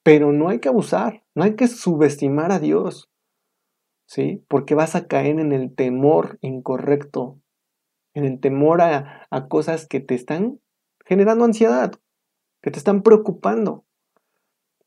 [0.03, 3.11] Pero no hay que abusar, no hay que subestimar a Dios,
[4.07, 4.45] ¿sí?
[4.49, 7.41] Porque vas a caer en el temor incorrecto,
[8.14, 10.61] en el temor a, cosas que te están
[11.05, 11.93] generando ansiedad,
[12.62, 13.85] que te están preocupando.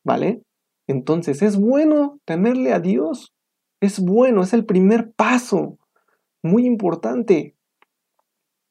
[0.03, 0.41] ¿Vale?
[0.87, 3.33] Entonces es bueno temerle a Dios.
[3.81, 5.77] Es bueno, es el primer paso.
[6.41, 7.55] Muy importante.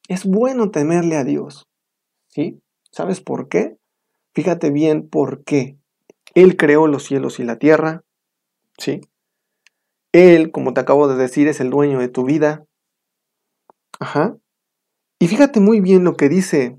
[0.09, 1.68] Es bueno temerle a Dios.
[2.39, 2.63] ¿Sí?
[2.93, 3.79] ¿Sabes por qué?
[4.33, 5.77] Fíjate bien por qué.
[6.35, 8.05] Él creó los cielos y la tierra.
[8.79, 9.01] ¿Sí?
[10.13, 12.65] Él, como te acabo de decir, es el dueño de tu vida.
[13.99, 14.37] Ajá.
[15.19, 16.79] Y fíjate muy bien lo que dice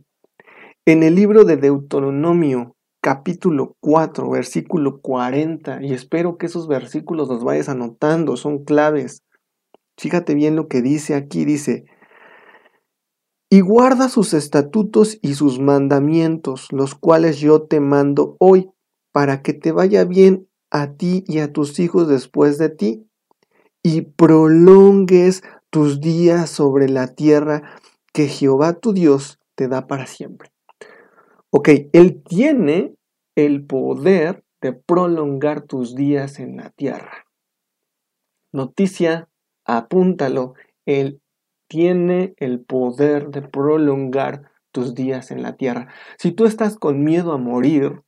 [0.86, 7.43] en el libro de Deuteronomio, capítulo 4, versículo 40, y espero que esos versículos los
[7.43, 9.24] vayas anotando, son claves.
[9.97, 11.84] Fíjate bien lo que dice aquí, dice,
[13.50, 18.70] y guarda sus estatutos y sus mandamientos, los cuales yo te mando hoy,
[19.12, 23.08] para que te vaya bien a ti y a tus hijos después de ti,
[23.82, 25.41] y prolongues
[25.72, 27.76] tus días sobre la tierra
[28.14, 30.52] que Jehová tu Dios te da para siempre.
[31.50, 32.95] Ok, Él tiene
[33.36, 37.26] el poder de prolongar tus días en la tierra.
[38.52, 39.30] Noticia,
[39.66, 40.54] apúntalo,
[40.86, 41.22] Él
[41.70, 45.94] tiene el poder de prolongar tus días en la tierra.
[46.18, 48.02] Si tú estás con miedo a morir,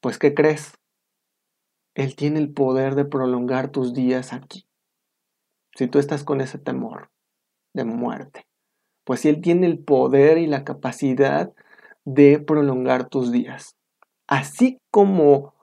[0.00, 0.72] pues ¿qué crees?
[1.94, 4.66] Él tiene el poder de prolongar tus días aquí.
[5.76, 7.10] Si tú estás con ese temor
[7.74, 8.46] de muerte,
[9.04, 11.52] pues Él tiene el poder y la capacidad
[12.04, 13.76] de prolongar tus días.
[14.26, 15.54] Así como,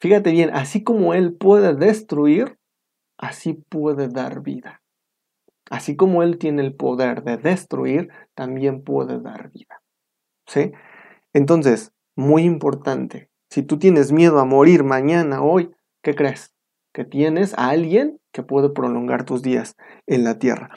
[0.00, 2.58] fíjate bien, así como Él puede destruir,
[3.16, 4.82] así puede dar vida.
[5.70, 9.82] Así como Él tiene el poder de destruir, también puede dar vida.
[10.46, 10.72] ¿Sí?
[11.32, 15.70] Entonces, muy importante, si tú tienes miedo a morir mañana, hoy,
[16.02, 16.54] ¿qué crees?
[16.92, 20.70] Que tienes a alguien que puede prolongar tus días en la tierra.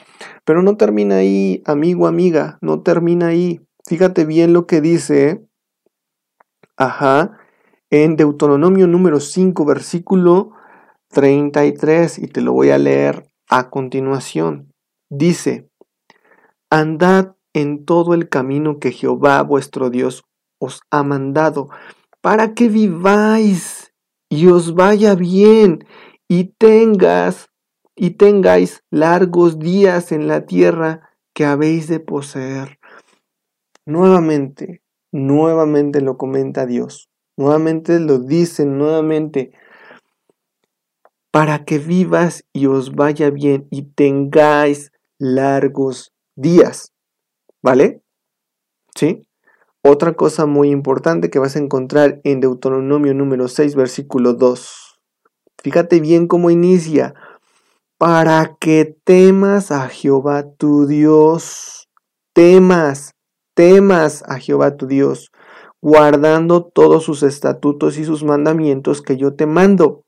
[0.44, 3.60] Pero no termina ahí, amigo, amiga, no termina ahí.
[3.86, 5.44] Fíjate bien lo que dice,
[6.76, 7.38] ajá,
[7.90, 10.52] en Deuteronomio número 5, versículo
[11.08, 14.71] 33, y te lo voy a leer a continuación.
[15.14, 15.68] Dice,
[16.70, 20.24] andad en todo el camino que Jehová vuestro Dios
[20.58, 21.68] os ha mandado,
[22.22, 23.92] para que viváis
[24.30, 25.84] y os vaya bien
[26.28, 27.50] y tengas
[27.94, 32.78] y tengáis largos días en la tierra que habéis de poseer.
[33.84, 34.80] Nuevamente,
[35.12, 39.52] nuevamente lo comenta Dios, nuevamente lo dice, nuevamente,
[41.30, 44.91] para que vivas y os vaya bien y tengáis
[45.22, 46.92] largos días.
[47.62, 48.02] ¿Vale?
[48.94, 49.22] ¿Sí?
[49.84, 54.98] Otra cosa muy importante que vas a encontrar en Deuteronomio número 6, versículo 2.
[55.62, 57.14] Fíjate bien cómo inicia.
[57.98, 61.88] Para que temas a Jehová tu Dios.
[62.34, 63.12] Temas,
[63.54, 65.30] temas a Jehová tu Dios,
[65.80, 70.02] guardando todos sus estatutos y sus mandamientos que yo te mando.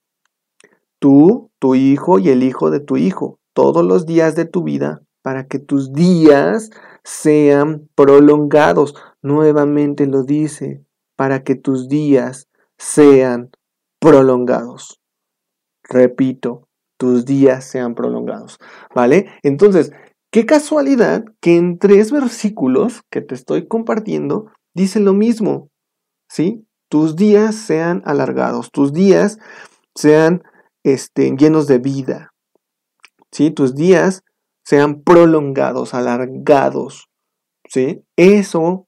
[0.99, 5.01] Tú, tu hijo y el hijo de tu hijo, todos los días de tu vida,
[5.23, 6.71] para que tus días
[7.03, 8.95] sean prolongados.
[9.23, 10.85] Nuevamente lo dice,
[11.17, 13.51] para que tus días sean
[14.01, 15.01] prolongados.
[15.83, 18.59] Repito, tus días sean prolongados.
[18.95, 19.31] ¿Vale?
[19.43, 19.93] Entonces,
[20.31, 25.71] qué casualidad que en tres versículos que te estoy compartiendo dice lo mismo.
[26.29, 26.67] ¿Sí?
[26.91, 29.39] Tus días sean alargados, tus días
[29.95, 30.43] sean
[30.83, 32.34] este, llenos de vida.
[33.55, 34.23] Tus días
[34.65, 37.09] sean prolongados, alargados.
[37.69, 38.05] ¿Sí?
[38.17, 38.87] Eso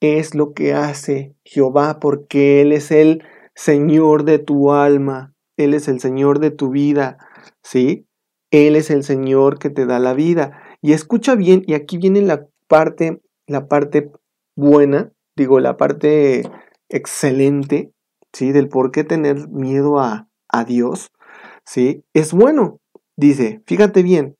[0.00, 3.24] es lo que hace Jehová porque Él es el
[3.54, 7.18] Señor de tu alma, Él es el Señor de tu vida,
[7.62, 8.06] ¿sí?
[8.50, 10.62] Él es el Señor que te da la vida.
[10.80, 14.10] Y escucha bien, y aquí viene la parte, la parte
[14.56, 16.48] buena, digo, la parte
[16.88, 17.92] excelente,
[18.32, 18.52] ¿sí?
[18.52, 21.10] Del por qué tener miedo a, a Dios,
[21.64, 22.04] ¿sí?
[22.14, 22.79] Es bueno,
[23.20, 24.36] dice, fíjate bien,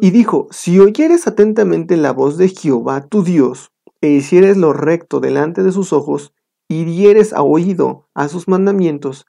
[0.00, 5.20] y dijo, si oyeres atentamente la voz de Jehová tu Dios, e hicieres lo recto
[5.20, 6.32] delante de sus ojos,
[6.68, 9.26] y dieres a oído a sus mandamientos,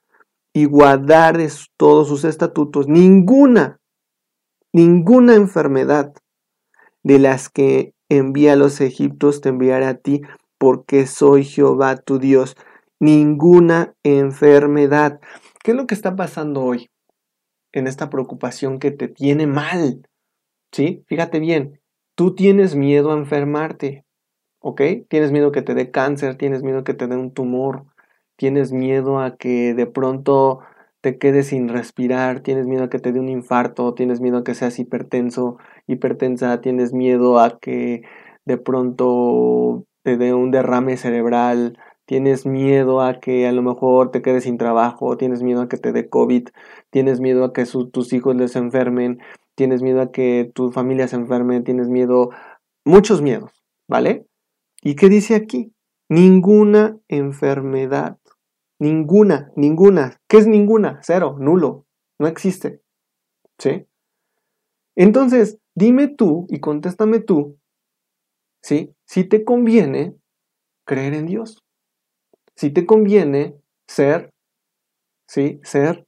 [0.54, 3.80] y guardares todos sus estatutos, ninguna,
[4.74, 6.14] ninguna enfermedad
[7.04, 10.22] de las que envía a los egiptos te enviaré a ti,
[10.58, 12.58] porque soy Jehová tu Dios.
[13.00, 15.22] Ninguna enfermedad.
[15.64, 16.90] ¿Qué es lo que está pasando hoy?
[17.72, 20.08] En esta preocupación que te tiene mal.
[20.72, 21.04] ¿Sí?
[21.08, 21.80] Fíjate bien,
[22.16, 24.06] tú tienes miedo a enfermarte,
[24.60, 24.82] ¿ok?
[25.10, 27.86] Tienes miedo que te dé cáncer, tienes miedo que te dé un tumor,
[28.36, 30.60] tienes miedo a que de pronto
[31.02, 34.44] te quedes sin respirar, tienes miedo a que te dé un infarto, tienes miedo a
[34.44, 35.58] que seas hipertenso,
[35.88, 38.04] hipertensa, tienes miedo a que
[38.46, 44.22] de pronto te dé un derrame cerebral, tienes miedo a que a lo mejor te
[44.22, 46.50] quedes sin trabajo, tienes miedo a que te dé COVID,
[46.92, 49.20] tienes miedo a que tus hijos les enfermen,
[49.56, 52.30] tienes miedo a que tu familia se enferme, tienes miedo,
[52.86, 54.26] muchos miedos, ¿vale?
[54.82, 55.74] ¿Y qué dice aquí?
[56.10, 58.18] Ninguna enfermedad.
[58.80, 60.18] Ninguna, ninguna.
[60.28, 61.00] ¿Qué es ninguna?
[61.04, 61.86] Cero, nulo.
[62.18, 62.82] No existe.
[63.58, 63.86] ¿Sí?
[64.96, 67.58] Entonces, dime tú y contéstame tú,
[68.62, 68.94] ¿sí?
[69.06, 70.16] Si te conviene
[70.86, 71.64] creer en Dios.
[72.56, 73.56] Si te conviene
[73.88, 74.34] ser,
[75.28, 75.62] ¿sí?
[75.64, 76.06] Ser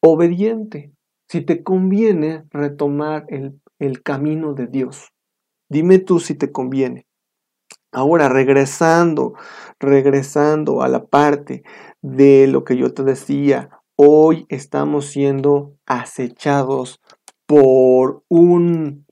[0.00, 0.92] obediente.
[1.28, 5.12] Si te conviene retomar el, el camino de Dios.
[5.68, 7.06] Dime tú si te conviene.
[7.92, 9.34] Ahora, regresando,
[9.78, 11.62] regresando a la parte
[12.02, 17.00] de lo que yo te decía, hoy estamos siendo acechados
[17.46, 19.06] por un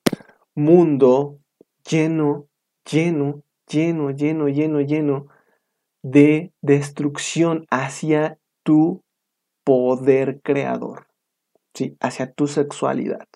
[0.55, 1.39] mundo
[1.89, 2.49] lleno,
[2.91, 5.26] lleno, lleno, lleno, lleno, lleno
[6.03, 9.03] de destrucción hacia tu
[9.66, 11.08] poder creador,
[11.74, 11.96] ¿sí?
[11.98, 13.26] Hacia tu sexualidad,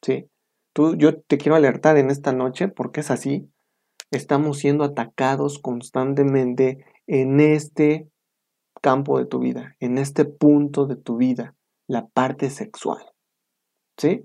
[0.00, 0.30] ¿sí?
[0.72, 3.50] Tú, yo te quiero alertar en esta noche porque es así.
[4.12, 8.08] Estamos siendo atacados constantemente en este
[8.80, 11.56] campo de tu vida, en este punto de tu vida,
[11.88, 13.02] la parte sexual.
[13.98, 14.24] ¿Sí?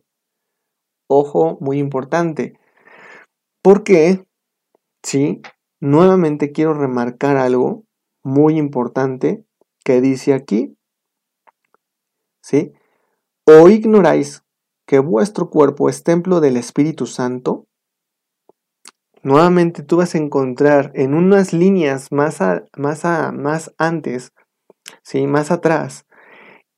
[1.09, 2.53] Ojo, muy importante.
[3.63, 4.27] Porque,
[5.01, 5.41] sí,
[5.81, 7.85] nuevamente quiero remarcar algo
[8.23, 9.43] muy importante
[9.83, 10.77] que dice aquí.
[12.43, 12.73] ¿Sí?
[13.45, 14.43] ¿O ignoráis
[14.85, 17.67] que vuestro cuerpo es templo del Espíritu Santo?
[19.21, 22.39] Nuevamente tú vas a encontrar en unas líneas más,
[22.75, 24.33] más, más antes,
[25.01, 25.25] ¿sí?
[25.25, 26.05] más atrás,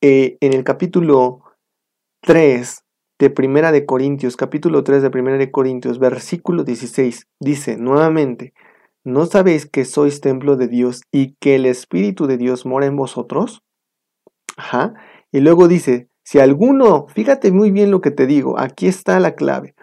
[0.01, 1.41] eh, en el capítulo
[2.21, 2.83] 3
[3.17, 8.53] de Primera de Corintios, capítulo 3 de Primera de Corintios, versículo 16, dice nuevamente,
[9.03, 12.95] ¿no sabéis que sois templo de Dios y que el Espíritu de Dios mora en
[12.95, 13.63] vosotros?
[14.57, 14.93] Ajá.
[15.35, 19.35] Y luego dice, si alguno, fíjate muy bien lo que te digo, aquí está la
[19.35, 19.75] clave.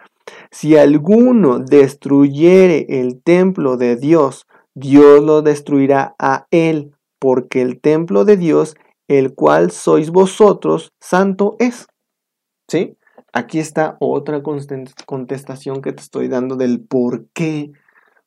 [0.49, 8.25] Si alguno destruyere el templo de Dios, Dios lo destruirá a él, porque el templo
[8.25, 8.75] de Dios,
[9.07, 11.85] el cual sois vosotros, santo es.
[12.67, 12.97] ¿Sí?
[13.31, 14.41] Aquí está otra
[15.05, 17.71] contestación que te estoy dando del por qué,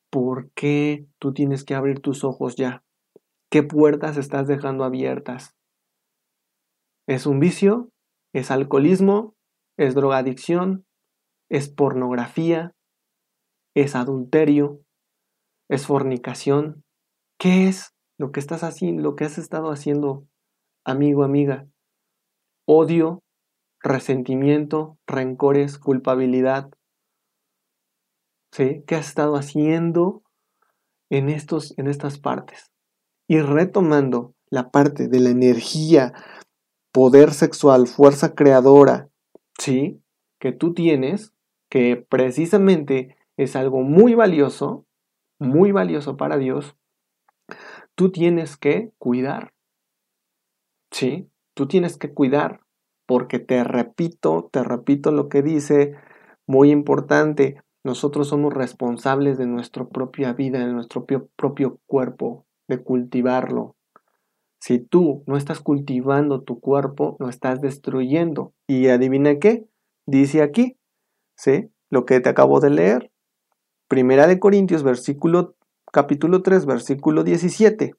[0.09, 2.83] por qué tú tienes que abrir tus ojos ya.
[3.51, 5.56] ¿Qué puertas estás dejando abiertas?
[7.07, 7.89] ¿Es un vicio?
[8.33, 9.33] ¿Es alcoholismo?
[9.77, 10.85] ¿Es drogadicción?
[11.49, 12.75] ¿Es pornografía?
[13.73, 14.81] ¿Es adulterio?
[15.69, 16.83] ¿Es fornicación?
[17.39, 20.27] ¿Qué es lo que estás haciendo, lo que has estado haciendo,
[20.83, 21.67] amigo, amiga?
[22.67, 23.23] Odio,
[23.81, 26.69] resentimiento, rencores, culpabilidad.
[28.51, 28.83] ¿Sí?
[28.85, 30.23] ¿Qué has estado haciendo
[31.09, 32.73] en, estos, en estas partes?
[33.29, 36.13] Y retomando la parte de la energía,
[36.97, 39.07] poder sexual, fuerza creadora,
[39.59, 40.01] ¿sí?
[40.39, 41.31] Que tú tienes,
[41.69, 44.87] que precisamente es algo muy valioso,
[45.37, 46.75] muy valioso para Dios,
[47.93, 49.53] tú tienes que cuidar.
[50.91, 51.29] ¿Sí?
[51.53, 52.61] Tú tienes que cuidar
[53.05, 55.93] porque te repito, te repito lo que dice,
[56.47, 63.76] muy importante, nosotros somos responsables de nuestra propia vida, de nuestro propio, cuerpo, de cultivarlo.
[64.59, 68.53] Si tú no estás cultivando tu cuerpo, lo estás destruyendo.
[68.67, 69.65] Y adivina qué,
[70.05, 70.77] dice aquí,
[71.35, 71.69] ¿sí?
[71.89, 73.11] Lo que te acabo de leer.
[73.87, 75.55] Primera de Corintios, versículo,
[75.91, 77.93] capítulo 3, versículo 17.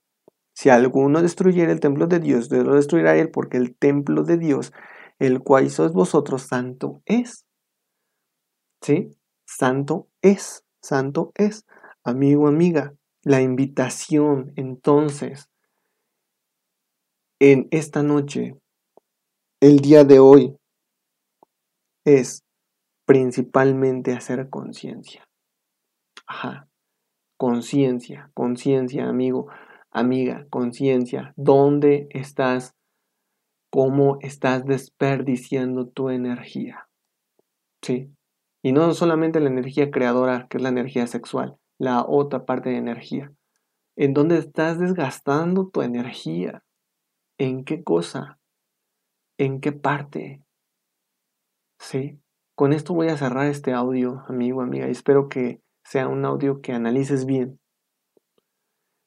[0.54, 4.38] Si alguno destruyera el templo de Dios, Dios lo destruirá él, porque el templo de
[4.38, 4.72] Dios
[5.18, 7.44] el cual sois vosotros, santo es.
[8.80, 9.10] ¿Sí?
[9.44, 11.66] Santo es, santo es.
[12.04, 15.50] Amigo, amiga, la invitación entonces
[17.40, 18.56] en esta noche,
[19.60, 20.56] el día de hoy,
[22.04, 22.42] es
[23.06, 25.26] principalmente hacer conciencia.
[26.26, 26.68] Ajá,
[27.36, 29.48] conciencia, conciencia, amigo,
[29.90, 31.32] amiga, conciencia.
[31.36, 32.74] ¿Dónde estás
[33.70, 36.88] cómo estás desperdiciando tu energía.
[37.82, 38.10] ¿Sí?
[38.62, 42.76] Y no solamente la energía creadora, que es la energía sexual, la otra parte de
[42.76, 43.32] energía.
[43.96, 46.62] ¿En dónde estás desgastando tu energía?
[47.38, 48.40] ¿En qué cosa?
[49.38, 50.42] ¿En qué parte?
[51.78, 52.20] ¿Sí?
[52.56, 56.60] Con esto voy a cerrar este audio, amigo, amiga, y espero que sea un audio
[56.60, 57.60] que analices bien.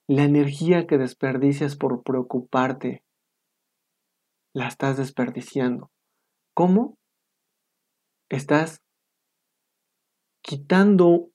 [0.07, 3.03] La energía que desperdicias por preocuparte
[4.53, 5.91] la estás desperdiciando.
[6.53, 6.97] ¿Cómo?
[8.29, 8.81] Estás
[10.41, 11.31] quitando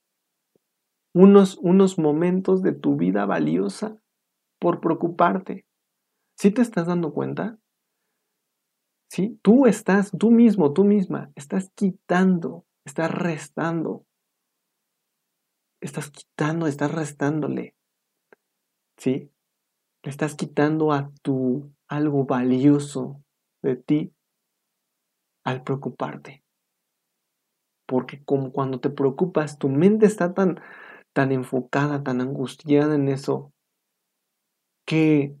[1.13, 4.01] unos, unos momentos de tu vida valiosa
[4.59, 5.66] por preocuparte.
[6.39, 7.57] ¿Sí te estás dando cuenta?
[9.09, 9.39] ¿Sí?
[9.41, 14.05] Tú estás, tú mismo, tú misma, estás quitando, estás restando.
[15.81, 17.75] Estás quitando, estás restándole.
[18.97, 19.31] ¿Sí?
[20.03, 23.23] Le estás quitando a tu algo valioso
[23.63, 24.13] de ti
[25.43, 26.43] al preocuparte.
[27.87, 30.59] Porque como cuando te preocupas, tu mente está tan,
[31.13, 33.53] tan enfocada, tan angustiada en eso,
[34.85, 35.35] que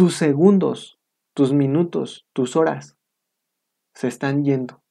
[0.00, 0.98] tus segundos,
[1.34, 2.96] tus minutos, tus horas
[3.94, 4.82] se están yendo.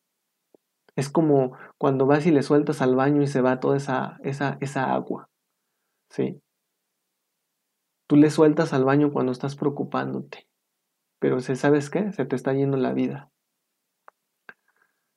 [0.96, 4.60] Es como cuando vas y le sueltas al baño y se va toda esa, esa,
[4.62, 5.28] esa agua.
[6.12, 6.44] ¿Sí?
[8.08, 10.48] Tú le sueltas al baño cuando estás preocupándote.
[11.18, 12.14] Pero ¿sabes qué?
[12.14, 13.32] Se te está yendo la vida.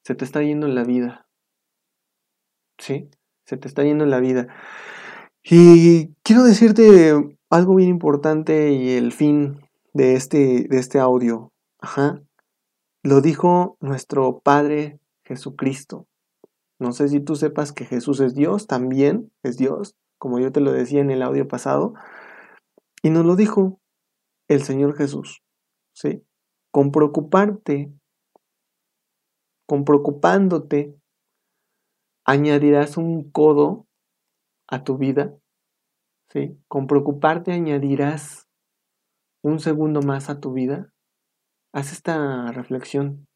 [0.05, 1.29] Se te está yendo la vida.
[2.79, 3.11] ¿Sí?
[3.45, 4.49] Se te está yendo la vida.
[5.43, 7.13] Y quiero decirte
[7.51, 9.62] algo bien importante y el fin
[9.93, 11.53] de este, de este audio.
[13.03, 16.07] Lo dijo nuestro Padre Jesucristo.
[16.79, 20.61] No sé si tú sepas que Jesús es Dios, también es Dios, como yo te
[20.61, 21.95] lo decía en el audio pasado.
[23.03, 23.81] Y nos lo dijo
[24.49, 25.43] el Señor Jesús.
[25.95, 26.25] ¿Sí?
[26.71, 27.93] Con preocuparte,
[29.67, 30.97] con preocupándote,
[32.25, 33.87] añadirás un codo
[34.69, 35.35] a tu vida.
[36.33, 36.57] ¿Sí?
[36.69, 38.49] Con preocuparte añadirás
[39.43, 40.93] un segundo más a tu vida.
[41.73, 43.27] Haz esta reflexión.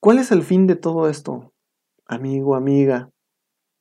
[0.00, 1.52] ¿Cuál es el fin de todo esto,
[2.06, 3.10] amigo, amiga?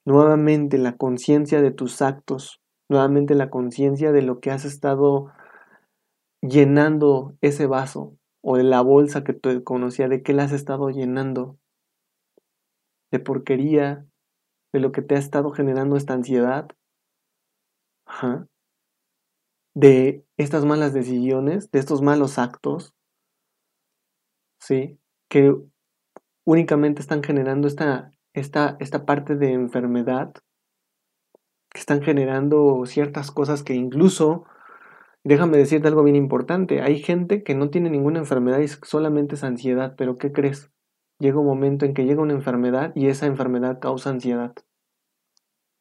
[0.05, 2.59] Nuevamente la conciencia de tus actos,
[2.89, 5.31] nuevamente la conciencia de lo que has estado
[6.41, 10.89] llenando ese vaso o de la bolsa que te conocía, de qué la has estado
[10.89, 11.57] llenando,
[13.11, 14.05] de porquería,
[14.73, 16.67] de lo que te ha estado generando esta ansiedad,
[18.05, 18.47] Ajá.
[19.73, 22.93] De estas malas decisiones, de estos malos actos,
[24.59, 24.99] ¿sí?
[25.29, 25.55] Que
[26.45, 30.33] únicamente están generando esta, esta, esta parte de enfermedad,
[31.69, 34.45] que están generando ciertas cosas que incluso,
[35.23, 39.43] déjame decirte algo bien importante, hay gente que no tiene ninguna enfermedad y solamente es
[39.43, 40.69] ansiedad, pero ¿qué crees?
[41.19, 44.53] Llega un momento en que llega una enfermedad y esa enfermedad causa ansiedad.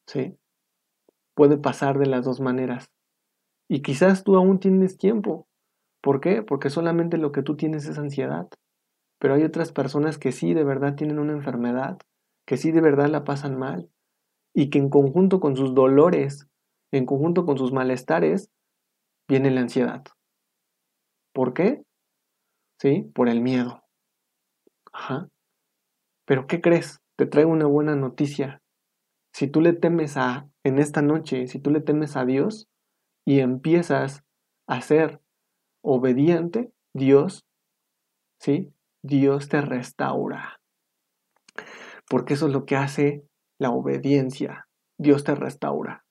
[0.07, 0.37] ¿Sí?
[1.33, 2.91] Puede pasar de las dos maneras.
[3.71, 5.47] Y quizás tú aún tienes tiempo.
[6.01, 6.43] ¿Por qué?
[6.43, 8.49] Porque solamente lo que tú tienes es ansiedad.
[9.17, 11.97] Pero hay otras personas que sí de verdad tienen una enfermedad,
[12.45, 13.89] que sí de verdad la pasan mal
[14.53, 16.49] y que en conjunto con sus dolores,
[16.91, 18.51] en conjunto con sus malestares,
[19.29, 20.03] viene la ansiedad.
[21.33, 21.81] ¿Por qué?
[22.77, 23.85] Sí, por el miedo.
[24.91, 25.29] Ajá.
[26.25, 26.99] Pero ¿qué crees?
[27.15, 28.61] Te traigo una buena noticia.
[29.31, 32.67] Si tú le temes a, en esta noche, si tú le temes a Dios
[33.25, 34.23] y empiezas
[34.67, 35.21] a ser
[35.83, 37.45] obediente, Dios,
[38.39, 38.73] ¿sí?
[39.03, 40.59] Dios te restaura.
[42.09, 43.23] Porque eso es lo que hace
[43.59, 44.67] la obediencia.
[44.97, 46.03] Dios te restaura.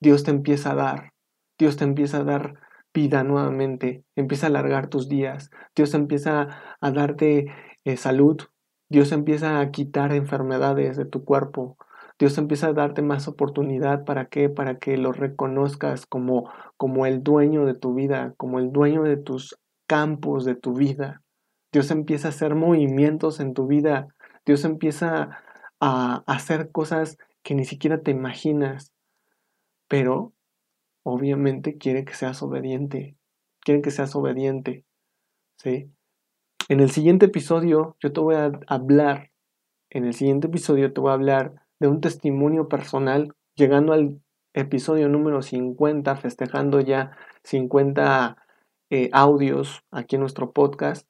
[0.00, 1.12] Dios te empieza a dar.
[1.58, 2.54] Dios te empieza a dar
[2.94, 4.04] vida nuevamente.
[4.16, 5.50] Empieza a alargar tus días.
[5.74, 7.46] Dios empieza a darte
[7.84, 8.42] eh, salud.
[8.88, 11.76] Dios empieza a quitar enfermedades de tu cuerpo.
[12.18, 14.04] Dios empieza a darte más oportunidad.
[14.04, 14.48] ¿Para qué?
[14.48, 19.16] Para que lo reconozcas como, como el dueño de tu vida, como el dueño de
[19.16, 19.56] tus
[19.86, 21.22] campos de tu vida.
[21.72, 24.08] Dios empieza a hacer movimientos en tu vida.
[24.44, 25.42] Dios empieza
[25.80, 28.92] a hacer cosas que ni siquiera te imaginas.
[29.86, 30.32] Pero
[31.04, 33.16] obviamente quiere que seas obediente.
[33.60, 34.84] Quiere que seas obediente.
[35.56, 35.90] ¿Sí?
[36.68, 39.30] En el siguiente episodio yo te voy a hablar,
[39.88, 44.20] en el siguiente episodio te voy a hablar de un testimonio personal, llegando al
[44.54, 48.36] episodio número 50, festejando ya 50
[48.90, 51.06] eh, audios aquí en nuestro podcast.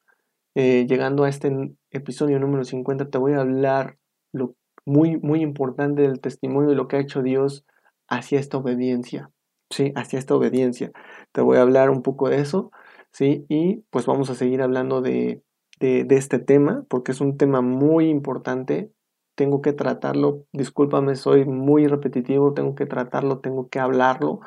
[0.55, 1.51] Eh, llegando a este
[1.91, 3.97] episodio número 50, te voy a hablar
[4.33, 4.55] lo
[4.85, 7.65] muy, muy importante del testimonio de lo que ha hecho Dios
[8.07, 9.31] hacia esta obediencia.
[9.69, 10.91] Sí, hacia esta obediencia.
[11.31, 12.71] Te voy a hablar un poco de eso,
[13.11, 13.45] ¿sí?
[13.49, 15.43] Y pues vamos a seguir hablando de,
[15.79, 18.91] de este tema, porque es un tema muy importante.
[19.39, 24.41] Tengo que tratarlo, discúlpame, soy muy repetitivo, tengo que tratarlo, tengo que hablarlo,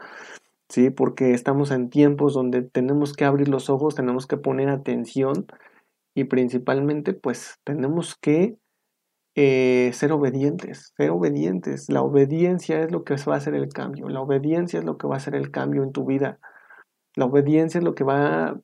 [0.68, 0.90] ¿sí?
[0.90, 5.46] Porque estamos en tiempos donde tenemos que abrir los ojos, tenemos que poner atención
[6.14, 8.58] y principalmente pues tenemos que
[9.34, 11.88] eh, ser obedientes, ser obedientes.
[11.88, 15.06] La obediencia es lo que va a hacer el cambio, la obediencia es lo que
[15.06, 16.38] va a hacer el cambio en tu vida,
[17.16, 18.60] la obediencia es lo que va,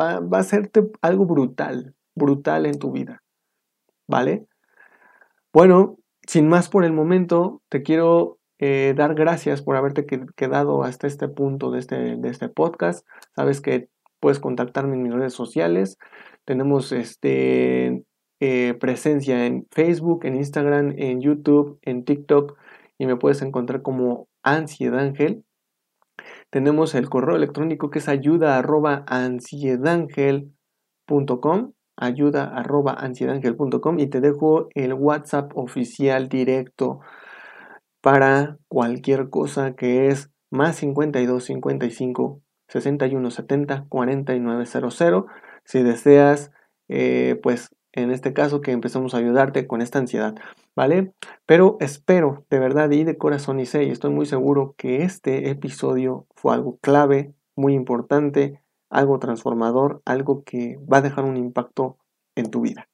[0.00, 3.24] va, va a hacerte algo brutal, brutal en tu vida,
[4.06, 4.46] ¿vale?
[5.52, 11.06] Bueno, sin más por el momento, te quiero eh, dar gracias por haberte quedado hasta
[11.06, 13.06] este punto de este, de este podcast.
[13.36, 13.88] Sabes que
[14.20, 15.98] puedes contactarme en mis redes sociales.
[16.44, 18.04] Tenemos este,
[18.40, 22.56] eh, presencia en Facebook, en Instagram, en YouTube, en TikTok
[22.98, 25.44] y me puedes encontrar como Ansiedad Ángel.
[26.50, 31.72] Tenemos el correo electrónico que es ayuda arroba ansiedangel.com,
[32.04, 32.98] ayuda arroba
[33.98, 37.00] y te dejo el WhatsApp oficial directo
[38.00, 45.26] para cualquier cosa que es más 52 55 61 70 49 00
[45.64, 46.50] si deseas
[46.88, 50.34] eh, pues en este caso que empezamos a ayudarte con esta ansiedad,
[50.74, 51.12] ¿vale?
[51.46, 55.50] Pero espero de verdad y de corazón y sé y estoy muy seguro que este
[55.50, 58.61] episodio fue algo clave, muy importante,
[58.92, 61.96] algo transformador, algo que va a dejar un impacto
[62.36, 62.88] en tu vida.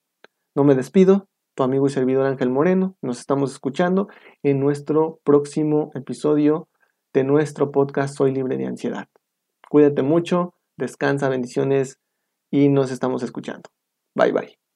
[0.55, 4.09] No me despido, tu amigo y servidor Ángel Moreno, nos estamos escuchando
[4.43, 6.69] en nuestro próximo episodio
[7.13, 9.09] de nuestro podcast Soy libre de ansiedad.
[9.69, 11.99] Cuídate mucho, descansa, bendiciones
[12.51, 13.71] y nos estamos escuchando.
[14.15, 14.68] Bye bye.